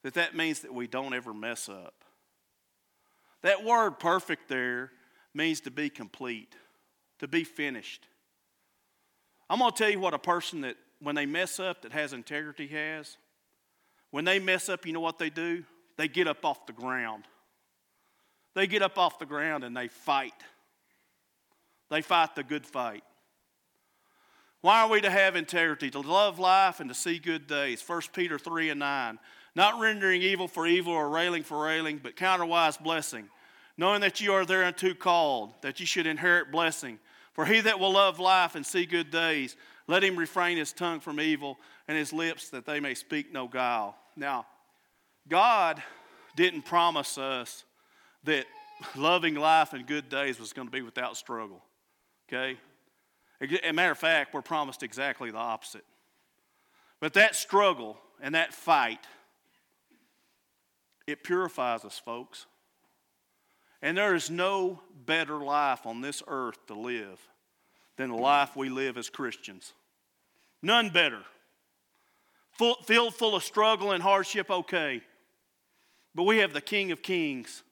that 0.04 0.14
that 0.16 0.36
means 0.36 0.62
that 0.62 0.74
we 0.74 0.88
don't 0.88 1.14
ever 1.14 1.34
mess 1.34 1.70
up. 1.70 2.04
That 3.42 3.64
word 3.64 4.00
perfect 4.00 4.50
there 4.50 4.92
means 5.34 5.62
to 5.62 5.72
be 5.72 5.90
complete, 5.90 6.56
to 7.20 7.28
be 7.28 7.44
finished. 7.44 8.08
I'm 9.50 9.60
going 9.60 9.72
to 9.72 9.78
tell 9.78 9.90
you 9.90 10.00
what 10.00 10.14
a 10.14 10.20
person 10.20 10.62
that, 10.62 10.76
when 11.00 11.16
they 11.16 11.26
mess 11.26 11.60
up, 11.60 11.84
that 11.84 11.92
has 11.92 12.14
integrity 12.14 12.68
has. 12.68 13.18
When 14.12 14.26
they 14.26 14.40
mess 14.40 14.70
up, 14.70 14.86
you 14.86 14.94
know 14.94 15.00
what 15.00 15.20
they 15.20 15.30
do? 15.30 15.64
They 15.98 16.08
get 16.08 16.28
up 16.28 16.46
off 16.46 16.66
the 16.66 16.74
ground. 16.74 17.26
They 18.56 18.68
get 18.68 18.82
up 18.82 18.98
off 18.98 19.20
the 19.20 19.26
ground 19.26 19.64
and 19.64 19.76
they 19.76 19.88
fight. 19.88 20.34
They 21.90 22.02
fight 22.02 22.36
the 22.36 22.44
good 22.44 22.66
fight. 22.66 23.04
Why 24.62 24.82
are 24.82 24.90
we 24.90 25.02
to 25.02 25.10
have 25.10 25.36
integrity? 25.36 25.90
To 25.92 26.00
love 26.00 26.40
life 26.40 26.80
and 26.80 26.90
to 26.90 26.96
see 26.96 27.20
good 27.20 27.48
days. 27.48 27.84
1 27.86 28.02
Peter 28.14 28.40
3 28.40 28.72
and 28.72 28.80
9. 28.80 29.20
Not 29.58 29.80
rendering 29.80 30.22
evil 30.22 30.48
for 30.48 30.68
evil 30.68 30.94
or 30.94 31.10
railing 31.10 31.42
for 31.42 31.64
railing, 31.64 32.00
but 32.02 32.16
counterwise 32.16 32.78
blessing. 32.78 33.28
Knowing 33.76 34.02
that 34.02 34.22
you 34.22 34.32
are 34.34 34.46
thereunto 34.46 34.94
called, 34.94 35.52
that 35.62 35.80
you 35.80 35.86
should 35.88 36.06
inherit 36.06 36.52
blessing. 36.52 37.00
For 37.34 37.44
he 37.44 37.62
that 37.62 37.80
will 37.80 37.94
love 37.94 38.20
life 38.20 38.54
and 38.54 38.64
see 38.64 38.86
good 38.86 39.10
days, 39.10 39.56
let 39.88 40.04
him 40.04 40.16
refrain 40.16 40.58
his 40.58 40.72
tongue 40.72 41.00
from 41.00 41.20
evil 41.20 41.58
and 41.88 41.98
his 41.98 42.14
lips 42.14 42.52
that 42.52 42.68
they 42.68 42.80
may 42.80 42.94
speak 42.94 43.34
no 43.34 43.48
guile. 43.48 43.96
Now, 44.16 44.46
God 45.28 45.82
didn't 46.36 46.62
promise 46.62 47.18
us 47.18 47.66
that 48.26 48.46
loving 48.96 49.34
life 49.34 49.74
and 49.74 49.88
good 49.88 50.08
days 50.08 50.40
was 50.40 50.54
going 50.54 50.68
to 50.68 50.72
be 50.72 50.84
without 50.84 51.18
struggle. 51.18 51.64
Okay? 52.30 52.60
As 53.42 53.50
a 53.64 53.72
matter 53.72 53.92
of 53.92 53.98
fact, 53.98 54.36
we're 54.36 54.44
promised 54.44 54.84
exactly 54.84 55.32
the 55.32 55.38
opposite. 55.38 55.86
But 57.00 57.14
that 57.14 57.36
struggle 57.36 57.98
and 58.22 58.36
that 58.36 58.54
fight, 58.54 59.00
it 61.08 61.24
purifies 61.24 61.86
us, 61.86 61.98
folks. 61.98 62.46
And 63.82 63.98
there 63.98 64.16
is 64.16 64.30
no 64.30 64.82
better 65.06 65.38
life 65.38 65.86
on 65.86 66.02
this 66.02 66.22
earth 66.28 66.58
to 66.68 66.74
live 66.74 67.20
than 67.96 68.10
the 68.10 68.18
life 68.18 68.56
we 68.56 68.70
live 68.70 68.98
as 68.98 69.10
Christians. 69.10 69.74
None 70.62 70.90
better. 70.90 71.22
Full, 72.52 72.76
filled 72.86 73.16
full 73.16 73.36
of 73.36 73.44
struggle 73.44 73.92
and 73.92 74.02
hardship, 74.02 74.50
okay. 74.50 75.02
But 76.16 76.24
we 76.24 76.40
have 76.40 76.54
the 76.54 76.62
King 76.62 76.92
of 76.92 77.02
Kings. 77.02 77.64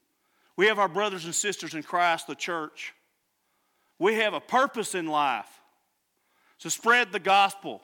We 0.56 0.68
have 0.68 0.80
our 0.80 0.88
brothers 0.88 1.26
and 1.26 1.34
sisters 1.34 1.74
in 1.74 1.84
Christ, 1.84 2.28
the 2.28 2.36
church. 2.36 2.94
We 3.98 4.16
have 4.16 4.34
a 4.34 4.40
purpose 4.40 4.94
in 4.96 5.08
life 5.08 5.50
to 6.60 6.70
spread 6.70 7.12
the 7.12 7.20
gospel, 7.20 7.82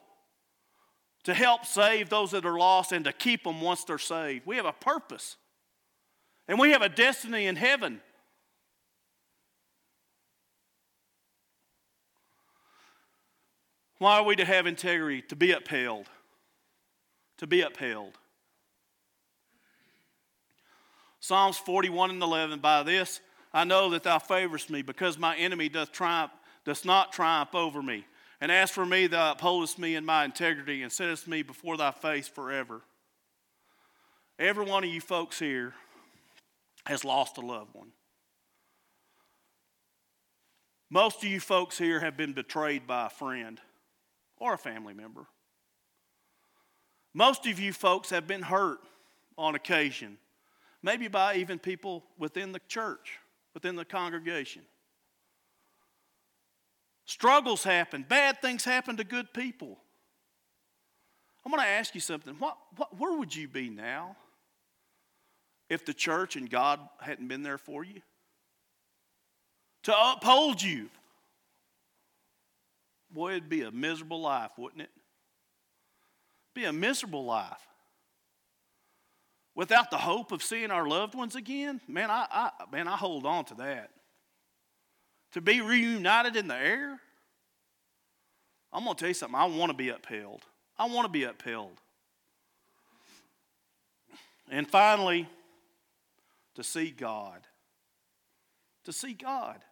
to 1.24 1.34
help 1.34 1.66
save 1.66 2.10
those 2.10 2.32
that 2.32 2.46
are 2.46 2.58
lost, 2.58 2.92
and 2.92 3.06
to 3.06 3.14
keep 3.14 3.44
them 3.44 3.62
once 3.62 3.84
they're 3.84 3.98
saved. 3.98 4.46
We 4.46 4.58
have 4.58 4.66
a 4.66 4.72
purpose. 4.72 5.38
And 6.48 6.60
we 6.60 6.72
have 6.72 6.82
a 6.82 6.90
destiny 6.90 7.48
in 7.48 7.56
heaven. 7.56 8.02
Why 14.00 14.18
are 14.18 14.24
we 14.24 14.36
to 14.36 14.46
have 14.46 14.66
integrity? 14.66 15.22
To 15.24 15.36
be 15.36 15.52
upheld. 15.52 16.08
To 17.38 17.48
be 17.48 17.62
upheld. 17.62 18.18
Psalms 21.20 21.58
41 21.58 22.10
and 22.10 22.24
11 22.24 22.60
By 22.60 22.82
this 22.84 23.22
I 23.54 23.64
know 23.64 23.90
that 23.92 24.04
thou 24.04 24.18
favorest 24.18 24.70
me, 24.70 24.82
because 24.82 25.18
my 25.18 25.36
enemy 25.36 25.70
doth 25.70 25.92
triumph, 25.92 26.32
doth 26.66 26.86
not 26.86 27.12
triumph 27.12 27.54
over 27.54 27.82
me. 27.84 28.06
And 28.40 28.52
as 28.52 28.72
for 28.72 28.86
me, 28.86 29.08
thou 29.08 29.34
upholdest 29.34 29.78
me 29.78 29.96
in 29.96 30.04
my 30.04 30.26
integrity, 30.26 30.82
and 30.82 30.92
settest 30.92 31.28
me 31.28 31.44
before 31.44 31.78
thy 31.78 31.92
face 31.92 32.28
forever. 32.28 32.82
Every 34.40 34.66
one 34.66 34.84
of 34.84 34.90
you 34.90 35.02
folks 35.02 35.38
here 35.38 35.76
has 36.86 37.04
lost 37.04 37.38
a 37.38 37.42
loved 37.42 37.74
one. 37.74 37.92
Most 40.90 41.24
of 41.24 41.30
you 41.30 41.40
folks 41.40 41.78
here 41.78 42.00
have 42.00 42.18
been 42.18 42.34
betrayed 42.34 42.86
by 42.86 43.06
a 43.06 43.10
friend 43.10 43.60
or 44.38 44.54
a 44.54 44.58
family 44.58 44.94
member. 44.94 45.26
Most 47.14 47.46
of 47.48 47.60
you 47.60 47.72
folks 47.72 48.10
have 48.10 48.28
been 48.28 48.42
hurt 48.42 48.80
on 49.38 49.56
occasion, 49.56 50.18
maybe 50.84 51.08
by 51.08 51.36
even 51.36 51.60
people 51.60 52.04
within 52.18 52.52
the 52.52 52.62
church, 52.68 53.20
within 53.54 53.76
the 53.76 53.86
congregation. 53.86 54.64
Struggles 57.06 57.64
happen, 57.64 58.06
bad 58.08 58.42
things 58.42 58.64
happen 58.64 58.98
to 58.98 59.04
good 59.04 59.34
people. 59.34 59.78
I'm 61.46 61.52
going 61.52 61.64
to 61.64 61.68
ask 61.68 61.96
you 61.96 62.02
something. 62.02 62.36
What, 62.36 62.58
what, 62.76 62.98
where 62.98 63.18
would 63.18 63.36
you 63.36 63.48
be 63.48 63.70
now 63.70 64.16
if 65.72 65.86
the 65.86 65.94
church 65.94 66.36
and 66.36 66.50
God 66.50 66.80
hadn't 67.00 67.28
been 67.28 67.44
there 67.44 67.58
for 67.58 67.84
you? 67.84 68.02
To 69.84 69.96
uphold 69.98 70.62
you, 70.62 70.90
Boy, 73.14 73.32
it'd 73.32 73.50
be 73.50 73.64
a 73.64 73.72
miserable 73.72 74.22
life, 74.22 74.52
wouldn't 74.58 74.82
it? 74.82 74.90
Be 76.54 76.66
a 76.66 76.74
miserable 76.74 77.26
life. 77.26 77.68
Without 79.54 79.92
the 79.92 79.98
hope 79.98 80.32
of 80.32 80.42
seeing 80.42 80.72
our 80.72 80.88
loved 80.88 81.14
ones 81.14 81.36
again, 81.36 81.82
man, 81.88 82.10
I, 82.10 82.26
I 82.32 82.52
man, 82.72 82.88
I 82.88 82.96
hold 82.96 83.26
on 83.26 83.44
to 83.46 83.56
that. 83.56 83.90
To 85.34 85.42
be 85.42 85.62
reunited 85.62 86.38
in 86.38 86.48
the 86.48 86.56
air, 86.56 87.00
I'm 88.72 88.86
to 88.86 88.96
tell 88.96 89.10
you 89.10 89.14
something. 89.14 89.36
I 89.36 89.46
want 89.46 89.72
to 89.72 89.78
be 89.78 89.90
upheld. 89.90 90.42
I 90.80 90.86
want 90.88 91.06
to 91.06 91.12
be 91.12 91.24
upheld. 91.26 91.78
And 94.50 94.68
finally, 94.70 95.28
to 96.56 96.64
see 96.64 96.92
God. 96.92 97.48
To 98.86 98.94
see 98.94 99.14
God. 99.14 99.64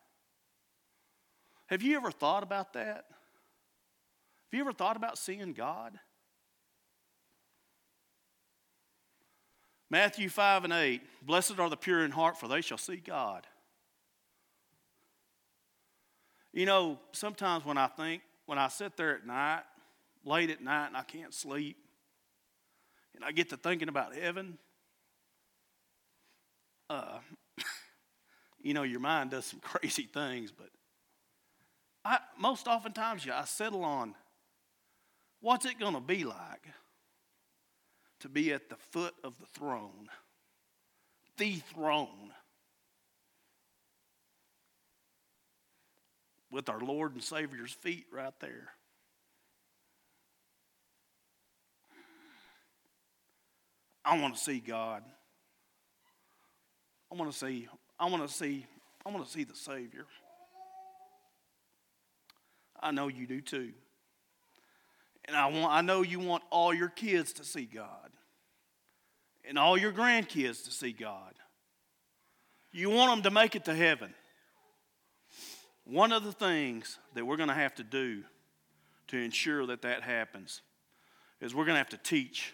Have 1.68 1.82
you 1.82 1.98
ever 1.98 2.12
thought 2.12 2.44
about 2.44 2.74
that? 2.74 3.06
Have 4.52 4.54
you 4.58 4.62
ever 4.62 4.74
thought 4.74 4.98
about 4.98 5.18
seeing 5.18 5.54
God? 5.54 6.00
Matthew 9.92 10.30
5 10.30 10.66
and 10.66 10.74
8 10.74 11.02
Blessed 11.22 11.60
are 11.60 11.70
the 11.70 11.78
pure 11.78 12.04
in 12.04 12.12
heart, 12.12 12.38
for 12.38 12.48
they 12.48 12.62
shall 12.62 12.78
see 12.78 12.98
God. 12.98 13.46
You 16.54 16.66
know, 16.66 17.00
sometimes 17.12 17.66
when 17.66 17.78
I 17.78 17.88
think, 17.88 18.24
when 18.46 18.58
I 18.58 18.68
sit 18.68 18.98
there 18.98 19.16
at 19.16 19.26
night, 19.26 19.62
late 20.26 20.50
at 20.50 20.62
night, 20.64 20.88
and 20.88 20.98
I 20.98 21.04
can't 21.04 21.34
sleep, 21.34 21.78
and 23.16 23.24
I 23.24 23.32
get 23.32 23.50
to 23.50 23.58
thinking 23.58 23.90
about 23.90 24.16
heaven, 24.16 24.58
uh, 26.90 27.20
you 28.62 28.74
know, 28.74 28.84
your 28.84 29.00
mind 29.00 29.32
does 29.32 29.46
some 29.46 29.60
crazy 29.64 30.10
things, 30.12 30.52
but 30.52 30.70
I, 32.06 32.20
most 32.38 32.68
oftentimes, 32.68 33.26
yeah, 33.26 33.40
I 33.40 33.46
settle 33.46 33.84
on 33.84 34.16
What's 35.42 35.66
it 35.66 35.80
going 35.80 35.94
to 35.94 36.02
be 36.02 36.24
like 36.26 36.68
to 38.20 38.30
be 38.30 38.52
at 38.52 38.70
the 38.70 38.76
foot 38.92 39.14
of 39.24 39.38
the 39.40 39.46
throne? 39.46 40.10
The 41.38 41.56
throne. 41.74 42.34
With 46.52 46.68
our 46.68 46.80
Lord 46.80 47.14
and 47.14 47.24
Savior's 47.24 47.72
feet 47.72 48.08
right 48.12 48.34
there. 48.42 48.70
I 54.04 54.20
want 54.20 54.36
to 54.36 54.42
see 54.42 54.60
God. 54.60 55.04
I 57.12 57.16
want 57.16 57.32
to 57.32 57.38
see, 57.38 57.68
I 58.00 58.10
want 58.10 58.28
to 58.28 58.34
see, 58.34 58.66
I 59.06 59.10
want 59.10 59.26
to 59.26 59.32
see 59.32 59.44
the 59.44 59.56
Savior. 59.56 60.06
I 62.80 62.92
know 62.92 63.08
you 63.08 63.28
do 63.28 63.42
too. 63.42 63.72
And 65.26 65.36
I, 65.36 65.48
want, 65.48 65.72
I 65.72 65.82
know 65.82 66.02
you 66.02 66.20
want 66.20 66.44
all 66.50 66.74
your 66.74 66.90
kids 66.90 67.34
to 67.34 67.44
see 67.44 67.66
God 67.66 68.10
and 69.48 69.60
all 69.60 69.78
your 69.78 69.92
grandkids 69.92 70.64
to 70.66 70.72
see 70.72 70.92
God. 70.92 71.34
You 72.72 72.90
want 72.90 73.12
them 73.12 73.24
to 73.24 73.32
make 73.32 73.56
it 73.56 73.66
to 73.66 73.76
heaven. 73.76 74.14
one 75.84 76.12
of 76.12 76.24
the 76.24 76.32
things 76.32 77.00
that 77.16 77.26
we're 77.26 77.38
going 77.38 77.50
to 77.50 77.56
have 77.56 77.76
to 77.76 77.84
do 77.84 78.24
to 79.08 79.18
ensure 79.18 79.66
that 79.66 79.82
that 79.82 80.04
happens 80.04 80.62
is 81.42 81.56
we're 81.56 81.66
going 81.66 81.76
to 81.76 81.80
have 81.80 81.90
to 81.90 81.98
teach. 81.98 82.54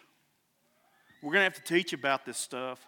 We're 1.21 1.33
going 1.33 1.41
to 1.41 1.55
have 1.55 1.63
to 1.63 1.73
teach 1.73 1.91
about 1.91 2.25
this 2.25 2.37
stuff. 2.37 2.85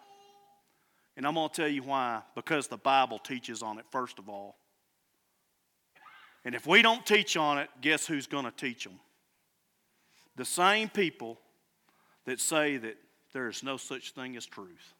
And 1.18 1.26
I'm 1.26 1.34
going 1.34 1.48
to 1.48 1.54
tell 1.54 1.68
you 1.68 1.82
why. 1.82 2.22
Because 2.36 2.68
the 2.68 2.76
Bible 2.76 3.18
teaches 3.18 3.60
on 3.60 3.80
it, 3.80 3.84
first 3.90 4.20
of 4.20 4.28
all. 4.28 4.56
And 6.44 6.54
if 6.54 6.64
we 6.64 6.80
don't 6.80 7.04
teach 7.04 7.36
on 7.36 7.58
it, 7.58 7.68
guess 7.80 8.06
who's 8.06 8.28
going 8.28 8.44
to 8.44 8.52
teach 8.52 8.84
them? 8.84 9.00
The 10.36 10.44
same 10.44 10.88
people 10.88 11.40
that 12.24 12.38
say 12.38 12.76
that 12.76 12.96
there 13.32 13.48
is 13.48 13.64
no 13.64 13.76
such 13.76 14.12
thing 14.12 14.36
as 14.36 14.46
truth. 14.46 14.94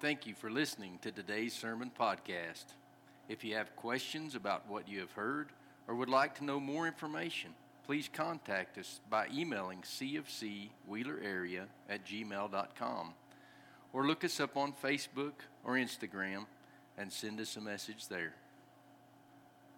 Thank 0.00 0.26
you 0.26 0.34
for 0.34 0.50
listening 0.50 0.98
to 1.02 1.12
today's 1.12 1.54
sermon 1.54 1.92
podcast. 1.96 2.64
If 3.28 3.44
you 3.44 3.54
have 3.54 3.76
questions 3.76 4.34
about 4.34 4.68
what 4.68 4.88
you 4.88 4.98
have 4.98 5.12
heard 5.12 5.50
or 5.86 5.94
would 5.94 6.08
like 6.08 6.34
to 6.38 6.44
know 6.44 6.58
more 6.58 6.88
information, 6.88 7.50
please 7.86 8.10
contact 8.12 8.78
us 8.78 9.00
by 9.08 9.28
emailing 9.32 9.82
cfcwheelerarea 9.82 11.66
at 11.88 12.04
gmail.com 12.04 13.14
or 13.94 14.06
look 14.06 14.24
us 14.24 14.40
up 14.40 14.56
on 14.56 14.72
Facebook 14.72 15.32
or 15.64 15.74
Instagram 15.74 16.44
and 16.98 17.10
send 17.10 17.40
us 17.40 17.56
a 17.56 17.60
message 17.60 18.08
there. 18.08 18.34